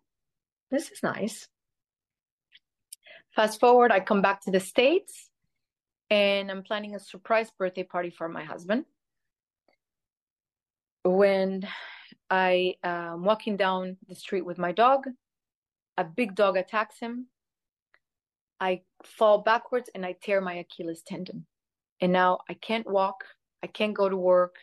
this 0.70 0.92
is 0.92 1.02
nice. 1.02 1.48
Fast 3.36 3.60
forward, 3.60 3.92
I 3.92 4.00
come 4.02 4.22
back 4.22 4.42
to 4.42 4.52
the 4.52 4.60
states, 4.60 5.30
and 6.10 6.52
I'm 6.52 6.64
planning 6.64 6.96
a 6.96 7.00
surprise 7.00 7.50
birthday 7.58 7.84
party 7.84 8.12
for 8.12 8.30
my 8.30 8.44
husband. 8.44 8.86
When 11.04 11.68
I 12.30 12.76
am 12.84 13.14
um, 13.14 13.24
walking 13.24 13.58
down 13.58 13.98
the 14.08 14.16
street 14.16 14.46
with 14.46 14.58
my 14.58 14.72
dog, 14.72 15.06
a 15.98 16.04
big 16.04 16.36
dog 16.36 16.58
attacks 16.58 17.00
him. 17.00 17.28
I 18.60 18.82
fall 19.04 19.40
backwards 19.40 19.90
and 19.96 20.06
I 20.06 20.16
tear 20.22 20.42
my 20.42 20.56
Achilles 20.56 21.02
tendon. 21.06 21.46
And 22.02 22.12
now 22.12 22.40
I 22.50 22.54
can't 22.54 22.90
walk, 22.90 23.24
I 23.64 23.68
can't 23.68 23.94
go 23.94 24.08
to 24.08 24.18
work, 24.18 24.56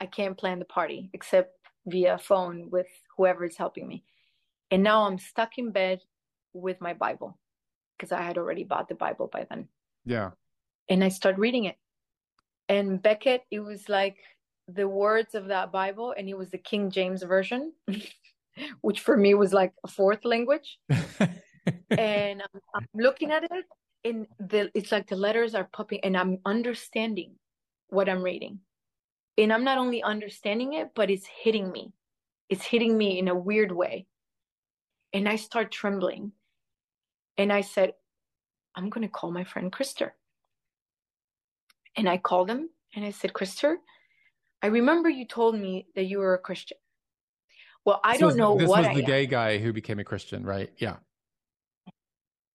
I 0.00 0.06
can't 0.06 0.36
plan 0.36 0.58
the 0.58 0.64
party 0.64 1.10
except 1.12 1.52
via 1.86 2.18
phone 2.18 2.70
with 2.70 2.86
whoever 3.16 3.44
is 3.44 3.56
helping 3.56 3.86
me. 3.86 4.04
And 4.70 4.82
now 4.82 5.06
I'm 5.06 5.18
stuck 5.18 5.58
in 5.58 5.70
bed 5.70 6.00
with 6.52 6.80
my 6.80 6.94
Bible 6.94 7.38
because 7.96 8.12
I 8.12 8.22
had 8.22 8.38
already 8.38 8.64
bought 8.64 8.88
the 8.88 8.94
Bible 8.94 9.28
by 9.32 9.46
then. 9.48 9.68
Yeah. 10.04 10.30
And 10.88 11.04
I 11.04 11.08
start 11.08 11.38
reading 11.38 11.64
it. 11.64 11.76
And 12.68 13.02
Becket, 13.02 13.42
it 13.50 13.60
was 13.60 13.88
like 13.88 14.16
the 14.68 14.88
words 14.88 15.34
of 15.34 15.46
that 15.46 15.72
Bible, 15.72 16.14
and 16.16 16.28
it 16.28 16.36
was 16.36 16.50
the 16.50 16.58
King 16.58 16.90
James 16.90 17.22
version, 17.22 17.72
which 18.80 19.00
for 19.00 19.16
me 19.16 19.34
was 19.34 19.52
like 19.52 19.72
a 19.84 19.88
fourth 19.88 20.24
language. 20.24 20.78
and 20.88 22.42
I'm, 22.42 22.60
I'm, 22.74 22.88
looking 22.94 23.30
at 23.30 23.44
it, 23.44 23.64
and 24.04 24.26
the 24.38 24.70
it's 24.74 24.92
like 24.92 25.08
the 25.08 25.16
letters 25.16 25.54
are 25.54 25.68
popping, 25.72 26.00
and 26.02 26.16
I'm 26.16 26.38
understanding 26.46 27.34
what 27.88 28.08
I'm 28.08 28.22
reading, 28.22 28.60
and 29.36 29.52
I'm 29.52 29.64
not 29.64 29.78
only 29.78 30.02
understanding 30.02 30.74
it, 30.74 30.90
but 30.94 31.10
it's 31.10 31.26
hitting 31.26 31.70
me. 31.70 31.92
It's 32.48 32.64
hitting 32.64 32.96
me 32.96 33.18
in 33.18 33.28
a 33.28 33.34
weird 33.34 33.72
way, 33.72 34.06
and 35.12 35.28
I 35.28 35.36
start 35.36 35.70
trembling, 35.72 36.32
and 37.36 37.52
I 37.52 37.60
said, 37.60 37.92
"I'm 38.74 38.88
going 38.88 39.06
to 39.06 39.12
call 39.12 39.30
my 39.30 39.44
friend 39.44 39.70
Krister." 39.70 40.12
And 41.96 42.08
I 42.08 42.16
called 42.16 42.50
him, 42.50 42.70
and 42.94 43.04
I 43.04 43.10
said, 43.10 43.34
"Krister." 43.34 43.76
I 44.64 44.68
remember 44.68 45.10
you 45.10 45.26
told 45.26 45.54
me 45.54 45.88
that 45.94 46.04
you 46.04 46.20
were 46.20 46.32
a 46.32 46.38
Christian. 46.38 46.78
Well, 47.84 48.00
I 48.02 48.12
this 48.12 48.20
don't 48.20 48.28
was, 48.28 48.36
know 48.36 48.56
this 48.56 48.66
what 48.66 48.78
was 48.78 48.86
I 48.86 48.94
the 48.94 49.02
am. 49.02 49.06
gay 49.06 49.26
guy 49.26 49.58
who 49.58 49.74
became 49.74 49.98
a 49.98 50.04
Christian, 50.04 50.42
right? 50.42 50.72
Yeah. 50.78 50.96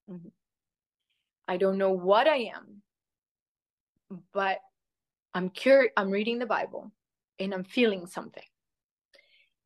Mm-hmm. 0.09 0.29
I 1.47 1.57
don't 1.57 1.77
know 1.77 1.91
what 1.91 2.25
I 2.25 2.49
am, 2.55 2.81
but 4.33 4.57
I'm 5.35 5.51
curious. 5.51 5.93
I'm 5.95 6.09
reading 6.09 6.39
the 6.39 6.47
Bible 6.47 6.91
and 7.37 7.53
I'm 7.53 7.63
feeling 7.63 8.07
something. 8.07 8.49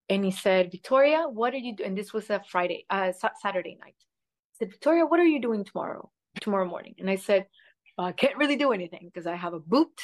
And 0.09 0.25
he 0.25 0.31
said, 0.31 0.69
Victoria, 0.69 1.29
what 1.29 1.53
are 1.53 1.59
you 1.59 1.77
doing? 1.77 1.91
And 1.91 1.97
this 1.97 2.11
was 2.11 2.29
a 2.29 2.41
Friday, 2.51 2.85
uh, 2.89 3.13
Saturday 3.41 3.77
night. 3.79 3.95
He 4.51 4.65
said, 4.65 4.69
Victoria, 4.69 5.05
what 5.05 5.21
are 5.21 5.25
you 5.25 5.39
doing 5.39 5.63
tomorrow, 5.63 6.11
tomorrow 6.41 6.67
morning? 6.67 6.95
And 6.99 7.09
I 7.09 7.15
said, 7.15 7.45
well, 7.97 8.07
I 8.07 8.11
can't 8.11 8.35
really 8.35 8.57
do 8.57 8.73
anything 8.73 9.05
because 9.05 9.27
I 9.27 9.35
have 9.37 9.53
a 9.53 9.61
boot 9.61 9.97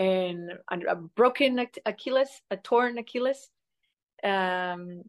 and 0.00 0.52
a 0.88 0.96
broken 0.96 1.66
Achilles, 1.84 2.40
a 2.50 2.56
torn 2.56 2.96
Achilles. 2.96 3.50
Um, 4.24 5.02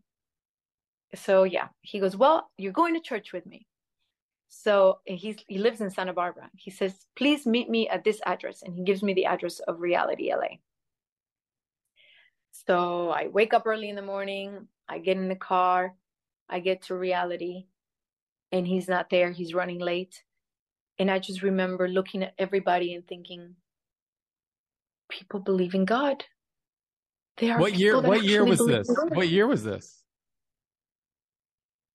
so 1.16 1.44
yeah, 1.44 1.70
he 1.82 2.00
goes, 2.00 2.16
well, 2.16 2.52
you're 2.58 2.74
going 2.74 2.94
to 2.96 3.00
church 3.00 3.32
with 3.32 3.46
me. 3.46 3.66
So 4.50 5.00
he's 5.06 5.38
he 5.48 5.60
lives 5.60 5.80
in 5.80 5.90
Santa 5.90 6.12
Barbara. 6.12 6.50
He 6.58 6.72
says, 6.72 7.08
please 7.16 7.46
meet 7.46 7.70
me 7.70 7.88
at 7.88 8.04
this 8.04 8.20
address, 8.26 8.64
and 8.64 8.76
he 8.76 8.84
gives 8.84 9.02
me 9.02 9.14
the 9.14 9.26
address 9.26 9.60
of 9.62 9.80
Reality 9.80 10.30
LA. 10.34 10.58
So 12.52 13.12
I 13.12 13.28
wake 13.28 13.54
up 13.54 13.64
early 13.66 13.88
in 13.88 13.96
the 13.96 14.02
morning. 14.02 14.68
I 14.90 15.00
get 15.00 15.16
in 15.16 15.30
the 15.30 15.36
car. 15.38 15.96
I 16.50 16.60
get 16.60 16.82
to 16.84 16.96
Reality, 16.96 17.68
and 18.52 18.68
he's 18.68 18.90
not 18.90 19.10
there. 19.10 19.32
He's 19.32 19.54
running 19.54 19.80
late. 19.80 20.22
And 21.00 21.10
I 21.10 21.18
just 21.20 21.44
remember 21.44 21.88
looking 21.88 22.22
at 22.22 22.34
everybody 22.38 22.94
and 22.94 23.08
thinking, 23.08 23.56
people 25.12 25.40
believe 25.40 25.76
in 25.76 25.86
God. 25.86 26.26
There 27.38 27.54
are 27.54 27.60
what 27.60 27.76
year? 27.76 28.02
What 28.02 28.24
year 28.24 28.44
was 28.44 28.66
this? 28.66 28.90
What 29.10 29.30
year 29.30 29.46
was 29.48 29.64
this? 29.64 30.02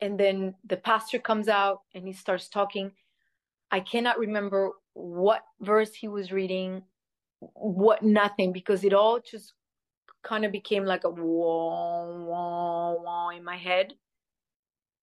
and 0.00 0.18
then 0.18 0.56
the 0.68 0.78
pastor 0.78 1.20
comes 1.20 1.48
out 1.48 1.82
and 1.94 2.04
he 2.04 2.12
starts 2.12 2.48
talking. 2.48 2.90
I 3.70 3.78
cannot 3.78 4.18
remember 4.18 4.72
what 4.94 5.42
verse 5.60 5.94
he 5.94 6.08
was 6.08 6.32
reading 6.32 6.82
what 7.38 8.02
nothing 8.02 8.52
because 8.52 8.82
it 8.82 8.94
all 8.94 9.20
just 9.20 9.52
kind 10.24 10.44
of 10.44 10.50
became 10.50 10.84
like 10.84 11.04
a 11.04 11.10
wah 11.10 12.06
wah 12.06 12.94
wah 12.94 13.28
in 13.30 13.44
my 13.44 13.56
head 13.56 13.92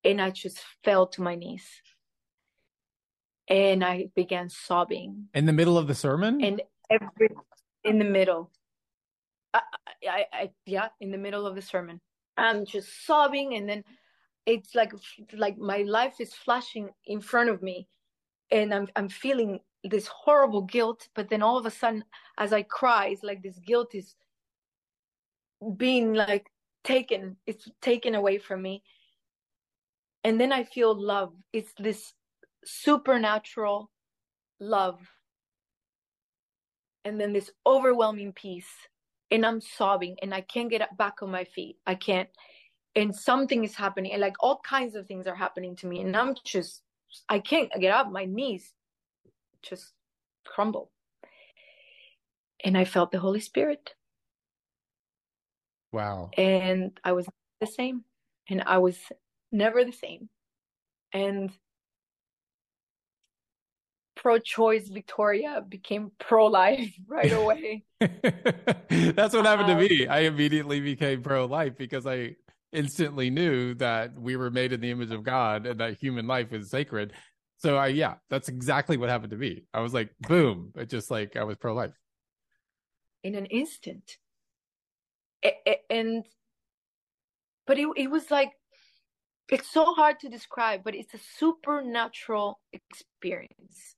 and 0.04 0.22
I 0.22 0.32
just 0.32 0.60
fell 0.84 1.08
to 1.08 1.22
my 1.22 1.36
knees 1.36 1.64
and 3.48 3.84
I 3.84 4.10
began 4.16 4.50
sobbing. 4.50 5.28
In 5.34 5.46
the 5.46 5.54
middle 5.54 5.78
of 5.78 5.88
the 5.88 5.96
sermon? 5.96 6.44
And 6.44 6.62
every 6.90 7.30
in 7.84 8.00
the 8.00 8.06
middle. 8.06 8.52
I, 9.54 9.62
I, 10.08 10.26
I, 10.32 10.50
yeah, 10.66 10.90
in 11.00 11.12
the 11.12 11.18
middle 11.18 11.46
of 11.46 11.56
the 11.56 11.62
sermon. 11.62 12.00
I'm 12.38 12.66
just 12.66 13.06
sobbing 13.06 13.56
and 13.56 13.68
then 13.68 13.84
it's 14.46 14.74
like 14.74 14.94
like 15.34 15.58
my 15.58 15.80
life 15.80 16.16
is 16.20 16.34
flashing 16.34 16.90
in 17.06 17.22
front 17.22 17.50
of 17.50 17.62
me 17.62 17.88
and 18.50 18.74
I'm 18.74 18.88
I'm 18.96 19.10
feeling 19.10 19.60
this 19.84 20.08
horrible 20.08 20.62
guilt, 20.62 21.08
but 21.16 21.30
then 21.30 21.42
all 21.42 21.58
of 21.58 21.66
a 21.66 21.72
sudden 21.72 22.04
as 22.38 22.54
I 22.54 22.64
cry, 22.64 23.08
it's 23.08 23.24
like 23.24 23.42
this 23.42 23.60
guilt 23.60 23.94
is 23.94 24.16
being 25.78 26.14
like 26.14 26.48
taken, 26.84 27.38
it's 27.46 27.70
taken 27.82 28.16
away 28.16 28.38
from 28.38 28.62
me. 28.62 28.84
And 30.24 30.40
then 30.40 30.52
I 30.52 30.64
feel 30.64 30.94
love. 31.00 31.34
It's 31.52 31.74
this 31.80 32.14
supernatural 32.66 33.90
love 34.60 35.00
and 37.04 37.20
then 37.20 37.34
this 37.34 37.50
overwhelming 37.66 38.32
peace 38.32 38.70
and 39.32 39.46
i'm 39.46 39.60
sobbing 39.60 40.16
and 40.22 40.34
i 40.34 40.42
can't 40.42 40.70
get 40.70 40.98
back 40.98 41.22
on 41.22 41.32
my 41.32 41.44
feet. 41.44 41.78
I 41.88 41.96
can't 41.96 42.30
and 42.96 43.16
something 43.16 43.64
is 43.64 43.76
happening 43.76 44.12
and 44.12 44.22
like 44.22 44.36
all 44.40 44.60
kinds 44.60 44.96
of 44.96 45.08
things 45.08 45.26
are 45.26 45.36
happening 45.36 45.76
to 45.78 45.88
me 45.88 46.02
and 46.02 46.16
i'm 46.16 46.36
just 46.46 46.82
i 47.30 47.40
can't 47.40 47.72
get 47.80 47.94
up. 47.94 48.12
My 48.12 48.26
knees 48.26 48.74
just 49.62 49.94
crumble. 50.46 50.92
And 52.64 52.78
i 52.78 52.86
felt 52.86 53.12
the 53.12 53.20
holy 53.20 53.40
spirit. 53.40 53.96
Wow. 55.92 56.30
And 56.38 57.00
i 57.04 57.12
was 57.14 57.28
the 57.60 57.68
same 57.68 58.04
and 58.50 58.64
i 58.66 58.78
was 58.78 58.98
never 59.52 59.84
the 59.84 59.92
same. 59.92 60.30
And 61.14 61.52
pro-choice 64.22 64.88
Victoria 64.88 65.66
became 65.68 66.12
pro-life 66.20 66.94
right 67.08 67.32
away. 67.32 67.84
That's 68.00 69.34
what 69.34 69.46
happened 69.46 69.68
to 69.68 69.76
me. 69.76 70.06
Um, 70.06 70.14
I 70.14 70.20
immediately 70.20 70.80
became 70.80 71.24
pro-life 71.24 71.78
because 71.78 72.06
I 72.06 72.36
instantly 72.72 73.30
knew 73.30 73.74
that 73.76 74.18
we 74.18 74.38
were 74.38 74.52
made 74.52 74.72
in 74.72 74.80
the 74.80 74.92
image 74.92 75.12
of 75.12 75.24
God 75.24 75.66
and 75.66 75.80
that 75.80 75.98
human 75.98 76.28
life 76.28 76.54
is 76.54 76.70
sacred. 76.70 77.14
So 77.58 77.78
I 77.78 77.88
yeah, 77.88 78.16
that's 78.30 78.48
exactly 78.48 78.98
what 78.98 79.10
happened 79.10 79.32
to 79.32 79.38
me. 79.38 79.64
I 79.74 79.82
was 79.82 79.94
like, 79.94 80.12
boom, 80.22 80.72
it 80.76 80.90
just 80.90 81.12
like 81.12 81.36
I 81.36 81.44
was 81.44 81.58
pro-life. 81.58 81.92
In 83.24 83.36
an 83.36 83.46
instant. 83.48 84.18
And 85.90 86.24
but 87.66 87.80
it 87.80 87.88
it 87.98 88.10
was 88.10 88.30
like 88.30 88.52
it's 89.50 89.70
so 89.70 89.94
hard 89.94 90.20
to 90.20 90.30
describe, 90.30 90.84
but 90.84 90.96
it's 90.96 91.14
a 91.14 91.20
supernatural 91.38 92.60
experience 92.72 93.96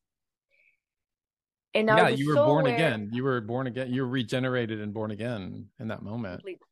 and 1.75 1.87
yeah, 1.87 2.09
you 2.09 2.27
were 2.27 2.35
so 2.35 2.45
born 2.45 2.65
aware... 2.65 2.75
again. 2.75 3.09
You 3.11 3.23
were 3.23 3.41
born 3.41 3.67
again. 3.67 3.91
You 3.91 4.03
were 4.03 4.09
regenerated 4.09 4.79
and 4.81 4.93
born 4.93 5.11
again 5.11 5.67
in 5.79 5.87
that 5.87 6.03
moment. 6.03 6.35
Completely. 6.35 6.67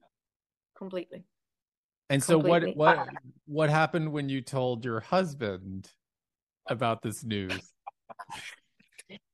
Completely. 0.77 1.23
And 2.09 2.21
so 2.21 2.41
Completely. 2.41 2.73
what 2.73 2.97
what 2.97 3.09
what 3.45 3.69
happened 3.69 4.11
when 4.11 4.29
you 4.29 4.41
told 4.41 4.83
your 4.83 4.99
husband 4.99 5.89
about 6.67 7.01
this 7.01 7.23
news? 7.23 7.73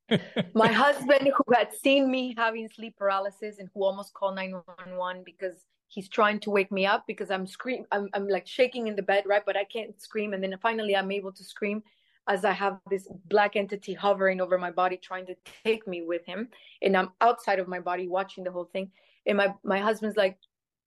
My 0.54 0.72
husband 0.72 1.32
who 1.36 1.54
had 1.54 1.74
seen 1.74 2.10
me 2.10 2.34
having 2.38 2.70
sleep 2.70 2.96
paralysis 2.98 3.60
and 3.60 3.68
who 3.74 3.84
almost 3.84 4.14
called 4.14 4.36
911 4.36 5.24
because 5.26 5.66
he's 5.88 6.08
trying 6.08 6.40
to 6.42 6.50
wake 6.50 6.72
me 6.72 6.86
up 6.86 7.04
because 7.08 7.32
I'm 7.32 7.48
scream 7.48 7.86
I'm 7.92 8.10
I'm 8.14 8.28
like 8.28 8.48
shaking 8.48 8.88
in 8.88 8.96
the 8.96 9.02
bed, 9.02 9.24
right? 9.26 9.44
But 9.46 9.58
I 9.58 9.64
can't 9.64 10.00
scream 10.02 10.34
and 10.34 10.44
then 10.44 10.56
finally 10.62 10.96
I'm 10.96 11.12
able 11.12 11.32
to 11.34 11.44
scream 11.44 11.84
as 12.28 12.44
I 12.44 12.52
have 12.52 12.80
this 12.90 13.08
black 13.26 13.56
entity 13.56 13.94
hovering 13.94 14.42
over 14.42 14.58
my 14.58 14.72
body, 14.72 14.98
trying 14.98 15.26
to 15.28 15.36
take 15.64 15.88
me 15.88 16.02
with 16.02 16.26
him. 16.26 16.50
And 16.82 16.96
I'm 16.96 17.12
outside 17.22 17.60
of 17.60 17.68
my 17.68 17.80
body 17.80 18.08
watching 18.08 18.44
the 18.44 18.52
whole 18.52 18.70
thing. 18.72 18.92
And 19.26 19.38
my, 19.38 19.54
my 19.64 19.80
husband's 19.80 20.18
like 20.18 20.38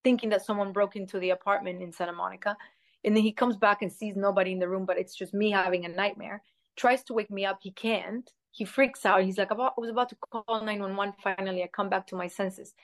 thinking 0.05 0.29
that 0.31 0.45
someone 0.45 0.73
broke 0.73 0.97
into 0.97 1.19
the 1.19 1.31
apartment 1.31 1.83
in 1.83 1.93
Santa 1.93 2.13
Monica. 2.13 2.57
And 3.05 3.17
then 3.17 3.23
he 3.23 3.33
comes 3.33 3.57
back 3.57 3.83
and 3.83 3.91
sees 3.91 4.17
nobody 4.17 4.53
in 4.53 4.59
the 4.59 4.69
room, 4.69 4.85
but 4.85 4.99
it's 4.99 5.15
just 5.15 5.33
me 5.33 5.51
having 5.51 5.85
a 5.85 5.89
nightmare. 5.89 6.43
Tries 6.77 7.03
to 7.05 7.15
wake 7.15 7.31
me 7.31 7.47
up. 7.47 7.59
He 7.63 7.73
can't. 7.73 8.31
He 8.53 8.65
freaks 8.65 9.07
out. 9.07 9.23
He's 9.23 9.39
like, 9.39 9.53
I 9.53 9.71
was 9.77 9.91
about 9.91 10.11
to 10.11 10.17
call 10.31 10.45
911. 10.49 11.15
Finally, 11.23 11.63
I 11.63 11.69
come 11.69 11.89
back 11.89 12.07
to 12.09 12.17
my 12.17 12.27
senses. 12.27 12.75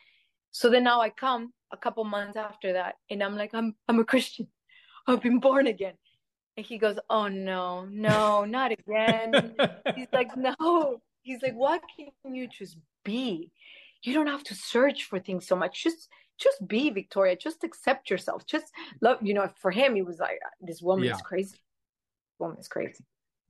So 0.52 0.70
then 0.70 0.84
now 0.84 1.00
I 1.02 1.10
come 1.10 1.52
a 1.72 1.76
couple 1.76 2.04
months 2.04 2.36
after 2.36 2.72
that 2.74 2.94
and 3.10 3.22
I'm 3.22 3.36
like, 3.36 3.54
I'm, 3.54 3.74
I'm 3.88 3.98
a 3.98 4.04
Christian. 4.04 4.48
I've 5.06 5.22
been 5.22 5.38
born 5.38 5.66
again 5.66 5.94
And 6.56 6.64
he 6.64 6.78
goes, 6.78 6.98
Oh 7.10 7.28
no, 7.28 7.84
no, 7.84 8.44
not 8.44 8.72
again. 8.72 9.54
He's 9.96 10.08
like, 10.12 10.36
No. 10.36 11.00
He's 11.22 11.42
like, 11.42 11.54
Why 11.54 11.78
can 11.96 12.34
you 12.34 12.46
just 12.48 12.78
be? 13.04 13.50
You 14.02 14.14
don't 14.14 14.26
have 14.28 14.44
to 14.44 14.54
search 14.54 15.04
for 15.04 15.18
things 15.18 15.46
so 15.46 15.56
much. 15.56 15.82
Just 15.82 16.08
just 16.38 16.66
be 16.68 16.90
Victoria. 16.90 17.34
Just 17.36 17.64
accept 17.64 18.10
yourself. 18.10 18.46
Just 18.46 18.66
love, 19.00 19.18
you 19.22 19.32
know, 19.34 19.50
for 19.56 19.70
him, 19.70 19.94
he 19.94 20.02
was 20.02 20.18
like, 20.18 20.38
This 20.60 20.82
woman 20.82 21.06
Yeah. 21.06 21.14
is 21.14 21.22
crazy. 21.22 21.52
This 21.52 22.38
woman 22.38 22.58
is 22.58 22.68
crazy. 22.68 23.04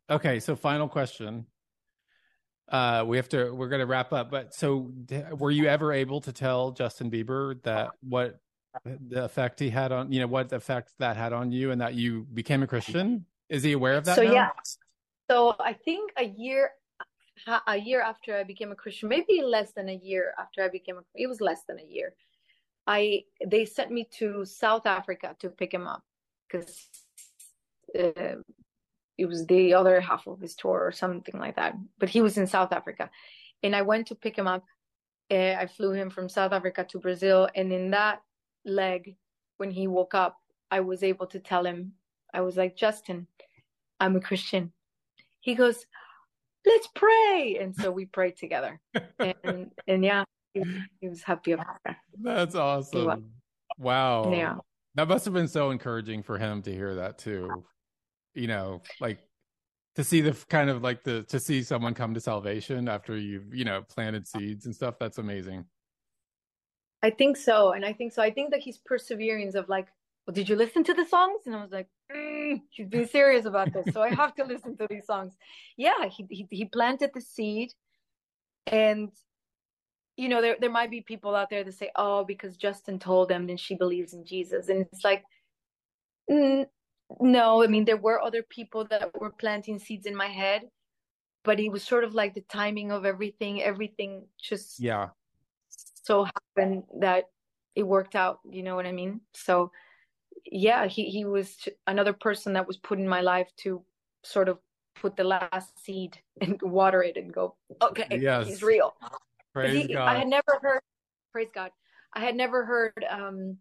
Okay, 0.08 0.38
so 0.40 0.54
final 0.54 0.88
question. 0.88 1.46
Uh, 2.68 3.04
we 3.06 3.16
have 3.16 3.28
to. 3.28 3.50
We're 3.52 3.68
going 3.68 3.80
to 3.80 3.86
wrap 3.86 4.12
up. 4.12 4.30
But 4.30 4.54
so, 4.54 4.92
were 5.32 5.50
you 5.52 5.66
ever 5.66 5.92
able 5.92 6.20
to 6.22 6.32
tell 6.32 6.72
Justin 6.72 7.10
Bieber 7.10 7.62
that 7.62 7.90
what 8.00 8.40
the 8.84 9.24
effect 9.24 9.60
he 9.60 9.70
had 9.70 9.92
on 9.92 10.12
you 10.12 10.20
know 10.20 10.26
what 10.26 10.52
effect 10.52 10.92
that 10.98 11.16
had 11.16 11.32
on 11.32 11.52
you, 11.52 11.70
and 11.70 11.80
that 11.80 11.94
you 11.94 12.26
became 12.34 12.62
a 12.62 12.66
Christian? 12.66 13.26
Is 13.48 13.62
he 13.62 13.72
aware 13.72 13.94
of 13.94 14.04
that? 14.04 14.16
so 14.16 14.22
now? 14.22 14.32
yeah 14.32 14.48
so 15.28 15.54
i 15.60 15.72
think 15.72 16.12
a 16.16 16.24
year 16.24 16.70
a 17.66 17.76
year 17.76 18.00
after 18.02 18.36
i 18.36 18.42
became 18.42 18.72
a 18.72 18.74
christian 18.74 19.08
maybe 19.08 19.42
less 19.42 19.72
than 19.72 19.88
a 19.88 20.00
year 20.02 20.32
after 20.38 20.62
i 20.62 20.68
became 20.68 20.98
a 20.98 21.02
it 21.14 21.26
was 21.26 21.40
less 21.40 21.62
than 21.68 21.78
a 21.78 21.84
year 21.84 22.14
i 22.86 23.22
they 23.46 23.64
sent 23.64 23.90
me 23.90 24.08
to 24.10 24.44
south 24.44 24.86
africa 24.86 25.36
to 25.38 25.48
pick 25.48 25.72
him 25.72 25.86
up 25.86 26.02
because 26.48 26.88
uh, 27.98 28.36
it 29.18 29.26
was 29.26 29.46
the 29.46 29.74
other 29.74 30.00
half 30.00 30.26
of 30.26 30.40
his 30.40 30.54
tour 30.54 30.80
or 30.84 30.92
something 30.92 31.38
like 31.38 31.56
that 31.56 31.74
but 31.98 32.08
he 32.08 32.20
was 32.20 32.38
in 32.38 32.46
south 32.46 32.72
africa 32.72 33.10
and 33.62 33.74
i 33.74 33.82
went 33.82 34.06
to 34.06 34.14
pick 34.14 34.36
him 34.36 34.46
up 34.46 34.64
uh, 35.30 35.54
i 35.58 35.66
flew 35.66 35.92
him 35.92 36.10
from 36.10 36.28
south 36.28 36.52
africa 36.52 36.84
to 36.84 36.98
brazil 36.98 37.48
and 37.54 37.72
in 37.72 37.90
that 37.90 38.20
leg 38.66 39.16
when 39.56 39.70
he 39.70 39.86
woke 39.86 40.14
up 40.14 40.36
i 40.70 40.80
was 40.80 41.02
able 41.02 41.26
to 41.26 41.38
tell 41.38 41.64
him 41.64 41.92
i 42.34 42.40
was 42.40 42.56
like 42.56 42.76
justin 42.76 43.26
I'm 44.00 44.16
a 44.16 44.20
Christian. 44.20 44.72
He 45.40 45.54
goes, 45.54 45.84
let's 46.64 46.88
pray. 46.94 47.58
And 47.60 47.74
so 47.74 47.90
we 47.90 48.06
prayed 48.06 48.36
together. 48.36 48.80
And 49.18 49.70
and 49.86 50.04
yeah, 50.04 50.24
he, 50.52 50.62
he 51.00 51.08
was 51.08 51.22
happy 51.22 51.52
about 51.52 51.78
that. 51.84 51.96
That's 52.20 52.54
awesome. 52.54 53.30
Wow. 53.78 54.32
Yeah. 54.32 54.56
That 54.94 55.08
must 55.08 55.24
have 55.24 55.34
been 55.34 55.48
so 55.48 55.70
encouraging 55.70 56.22
for 56.22 56.38
him 56.38 56.62
to 56.62 56.72
hear 56.72 56.94
that 56.96 57.18
too. 57.18 57.64
You 58.34 58.48
know, 58.48 58.82
like 59.00 59.20
to 59.94 60.04
see 60.04 60.20
the 60.20 60.32
kind 60.48 60.68
of 60.70 60.82
like 60.82 61.04
the 61.04 61.22
to 61.24 61.40
see 61.40 61.62
someone 61.62 61.94
come 61.94 62.14
to 62.14 62.20
salvation 62.20 62.88
after 62.88 63.16
you've, 63.16 63.54
you 63.54 63.64
know, 63.64 63.82
planted 63.88 64.26
seeds 64.26 64.66
and 64.66 64.74
stuff. 64.74 64.96
That's 64.98 65.18
amazing. 65.18 65.64
I 67.06 67.10
think 67.10 67.36
so. 67.36 67.72
And 67.72 67.84
I 67.84 67.92
think 67.92 68.12
so. 68.12 68.20
I 68.20 68.32
think 68.32 68.50
that 68.50 68.60
his 68.60 68.78
perseverance 68.78 69.54
of 69.54 69.68
like, 69.68 69.86
well, 70.26 70.34
did 70.34 70.48
you 70.48 70.56
listen 70.56 70.82
to 70.84 70.92
the 70.92 71.04
songs? 71.04 71.42
And 71.46 71.54
I 71.54 71.62
was 71.62 71.70
like, 71.70 71.86
mm, 72.12 72.60
he's 72.70 72.88
being 72.88 73.06
serious 73.06 73.44
about 73.44 73.72
this. 73.72 73.94
So 73.94 74.02
I 74.02 74.12
have 74.12 74.34
to 74.34 74.44
listen 74.44 74.76
to 74.78 74.88
these 74.90 75.06
songs. 75.06 75.34
Yeah, 75.76 76.06
he, 76.08 76.26
he, 76.28 76.48
he 76.50 76.64
planted 76.64 77.12
the 77.14 77.20
seed. 77.20 77.70
And, 78.66 79.12
you 80.16 80.28
know, 80.28 80.42
there, 80.42 80.56
there 80.60 80.70
might 80.78 80.90
be 80.90 81.00
people 81.00 81.36
out 81.36 81.48
there 81.48 81.62
that 81.62 81.74
say, 81.74 81.92
oh, 81.94 82.24
because 82.24 82.56
Justin 82.56 82.98
told 82.98 83.28
them, 83.28 83.46
then 83.46 83.56
she 83.56 83.76
believes 83.76 84.12
in 84.12 84.24
Jesus. 84.24 84.68
And 84.68 84.80
it's 84.80 85.04
like, 85.04 85.22
mm, 86.28 86.66
no, 87.20 87.62
I 87.62 87.68
mean, 87.68 87.84
there 87.84 87.96
were 87.96 88.20
other 88.20 88.42
people 88.42 88.84
that 88.90 89.12
were 89.20 89.30
planting 89.30 89.78
seeds 89.78 90.06
in 90.06 90.16
my 90.16 90.26
head, 90.26 90.62
but 91.44 91.60
it 91.60 91.68
was 91.68 91.84
sort 91.84 92.02
of 92.02 92.14
like 92.14 92.34
the 92.34 92.44
timing 92.48 92.90
of 92.90 93.04
everything. 93.04 93.62
Everything 93.62 94.26
just 94.42 94.80
Yeah. 94.80 95.10
So 96.06 96.24
happened 96.36 96.84
that 97.00 97.24
it 97.74 97.82
worked 97.82 98.14
out 98.14 98.38
you 98.56 98.62
know 98.62 98.76
what 98.76 98.86
i 98.86 98.92
mean? 98.92 99.20
So 99.34 99.70
yeah 100.44 100.86
he 100.86 101.02
he 101.16 101.24
was 101.24 101.48
another 101.86 102.12
person 102.26 102.52
that 102.54 102.66
was 102.66 102.76
put 102.88 102.98
in 102.98 103.08
my 103.08 103.20
life 103.20 103.50
to 103.62 103.82
sort 104.22 104.48
of 104.48 104.58
put 105.02 105.16
the 105.16 105.24
last 105.24 105.70
seed 105.84 106.12
and 106.40 106.60
water 106.62 107.02
it 107.02 107.16
and 107.16 107.32
go 107.32 107.56
okay 107.82 108.06
Yes. 108.28 108.46
he's 108.46 108.62
real. 108.62 108.94
Praise 109.52 109.86
he- 109.86 109.94
God. 109.94 110.08
i 110.08 110.14
had 110.18 110.28
never 110.28 110.52
heard 110.62 110.80
praise 111.32 111.50
god 111.52 111.70
i 112.14 112.20
had 112.20 112.36
never 112.36 112.64
heard 112.64 113.04
um 113.10 113.58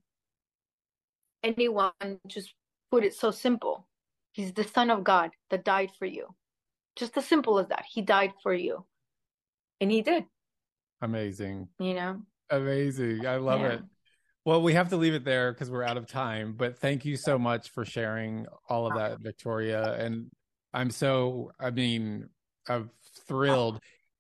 anyone 1.43 1.91
just 2.27 2.53
put 2.91 3.03
it 3.03 3.13
so 3.13 3.29
simple. 3.31 3.87
He's 4.31 4.51
the 4.53 4.63
son 4.63 4.89
of 4.91 5.03
god 5.03 5.31
that 5.49 5.63
died 5.65 5.91
for 5.97 6.05
you. 6.05 6.25
Just 6.95 7.17
as 7.17 7.25
simple 7.25 7.59
as 7.59 7.67
that. 7.67 7.85
He 7.93 8.01
died 8.01 8.33
for 8.43 8.53
you. 8.53 8.85
And 9.81 9.91
he 9.91 10.01
did. 10.01 10.23
Amazing. 11.01 11.67
you 11.79 11.93
know 11.93 12.21
Amazing. 12.49 13.25
I 13.25 13.37
love 13.37 13.61
Yeah. 13.61 13.73
it. 13.73 13.81
Well, 14.45 14.61
we 14.61 14.73
have 14.73 14.89
to 14.89 14.97
leave 14.97 15.15
it 15.15 15.25
there 15.25 15.51
because 15.51 15.71
we're 15.71 15.83
out 15.83 15.97
of 15.97 16.05
time. 16.05 16.53
But 16.53 16.77
thank 16.77 17.03
you 17.03 17.17
so 17.17 17.39
much 17.39 17.69
for 17.71 17.83
sharing 17.83 18.45
all 18.69 18.85
of 18.85 18.95
that, 18.95 19.19
Victoria. 19.19 19.93
And 19.95 20.29
I'm 20.73 20.91
so, 20.91 21.51
I 21.59 21.71
mean, 21.71 22.29
I'm 22.67 22.91
thrilled. 23.27 23.79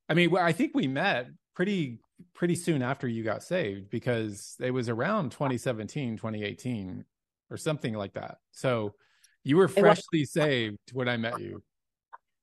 I 0.09 0.15
mean, 0.15 0.35
I 0.35 0.51
think 0.51 0.73
we 0.73 0.87
met 0.87 1.27
pretty 1.53 1.99
pretty 2.33 2.55
soon 2.55 2.81
after 2.81 3.07
you 3.09 3.23
got 3.23 3.43
saved 3.43 3.89
because 3.89 4.55
it 4.61 4.71
was 4.71 4.87
around 4.87 5.31
2017, 5.31 6.15
2018 6.17 7.03
or 7.51 7.57
something 7.57 7.93
like 7.93 8.13
that. 8.13 8.37
So 8.51 8.95
you 9.43 9.57
were 9.57 9.67
was. 9.67 9.73
freshly 9.73 10.23
saved 10.25 10.79
when 10.93 11.09
I 11.09 11.17
met 11.17 11.39
you. 11.41 11.61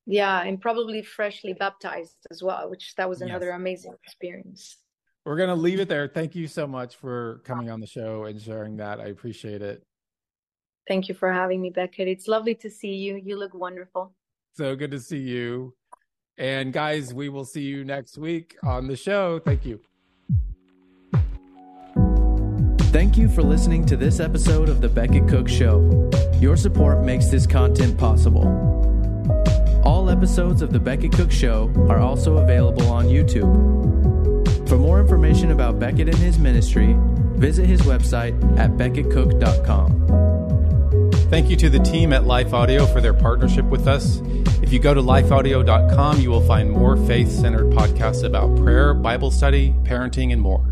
Yeah, 0.04 0.42
and 0.42 0.60
probably 0.60 1.02
freshly 1.02 1.54
baptized 1.54 2.18
as 2.30 2.42
well, 2.42 2.68
which 2.68 2.94
that 2.96 3.08
was 3.08 3.22
another 3.22 3.46
Yes. 3.46 3.56
amazing 3.56 3.94
experience. 4.04 4.76
We're 5.24 5.36
going 5.36 5.50
to 5.50 5.54
leave 5.54 5.78
it 5.78 5.88
there. 5.88 6.08
Thank 6.08 6.34
you 6.34 6.48
so 6.48 6.66
much 6.66 6.96
for 6.96 7.40
coming 7.44 7.70
on 7.70 7.80
the 7.80 7.86
show 7.86 8.24
and 8.24 8.40
sharing 8.40 8.76
that. 8.78 9.00
I 9.00 9.06
appreciate 9.06 9.62
it. 9.62 9.84
Thank 10.88 11.08
you 11.08 11.14
for 11.14 11.32
having 11.32 11.62
me, 11.62 11.70
Becket. 11.70 12.08
It's 12.08 12.26
lovely 12.26 12.56
to 12.56 12.68
see 12.68 12.94
you. 12.94 13.14
You 13.14 13.38
look 13.38 13.54
wonderful. 13.54 14.12
So 14.54 14.74
good 14.74 14.90
to 14.90 14.98
see 14.98 15.20
you. 15.20 15.74
And 16.38 16.72
guys, 16.72 17.14
we 17.14 17.28
will 17.28 17.44
see 17.44 17.62
you 17.62 17.84
next 17.84 18.18
week 18.18 18.56
on 18.64 18.88
the 18.88 18.96
show. 18.96 19.38
Thank 19.38 19.64
you. 19.64 19.80
Thank 22.90 23.16
you 23.16 23.28
for 23.28 23.42
listening 23.42 23.86
to 23.86 23.96
this 23.96 24.18
episode 24.18 24.68
of 24.68 24.80
The 24.80 24.88
Becket 24.88 25.28
Cook 25.28 25.48
Show. 25.48 26.10
Your 26.40 26.56
support 26.56 27.04
makes 27.04 27.28
this 27.28 27.46
content 27.46 27.96
possible. 27.96 28.46
All 29.84 30.10
episodes 30.10 30.62
of 30.62 30.72
The 30.72 30.80
Becket 30.80 31.12
Cook 31.12 31.30
Show 31.30 31.72
are 31.88 32.00
also 32.00 32.38
available 32.38 32.88
on 32.88 33.06
YouTube. 33.06 33.81
For 34.72 34.78
more 34.78 35.00
information 35.00 35.50
about 35.50 35.78
Becket 35.78 36.08
and 36.08 36.16
his 36.16 36.38
ministry, 36.38 36.96
visit 37.36 37.66
his 37.66 37.82
website 37.82 38.32
at 38.58 38.70
becketcook.com. 38.70 41.10
Thank 41.28 41.50
you 41.50 41.56
to 41.56 41.68
the 41.68 41.80
team 41.80 42.14
at 42.14 42.24
Life 42.24 42.54
Audio 42.54 42.86
for 42.86 43.02
their 43.02 43.12
partnership 43.12 43.66
with 43.66 43.86
us. 43.86 44.22
If 44.62 44.72
you 44.72 44.78
go 44.78 44.94
to 44.94 45.02
lifeaudio.com, 45.02 46.22
you 46.22 46.30
will 46.30 46.46
find 46.46 46.70
more 46.70 46.96
faith 46.96 47.30
centered 47.30 47.66
podcasts 47.66 48.24
about 48.24 48.56
prayer, 48.56 48.94
Bible 48.94 49.30
study, 49.30 49.74
parenting, 49.82 50.32
and 50.32 50.40
more. 50.40 50.71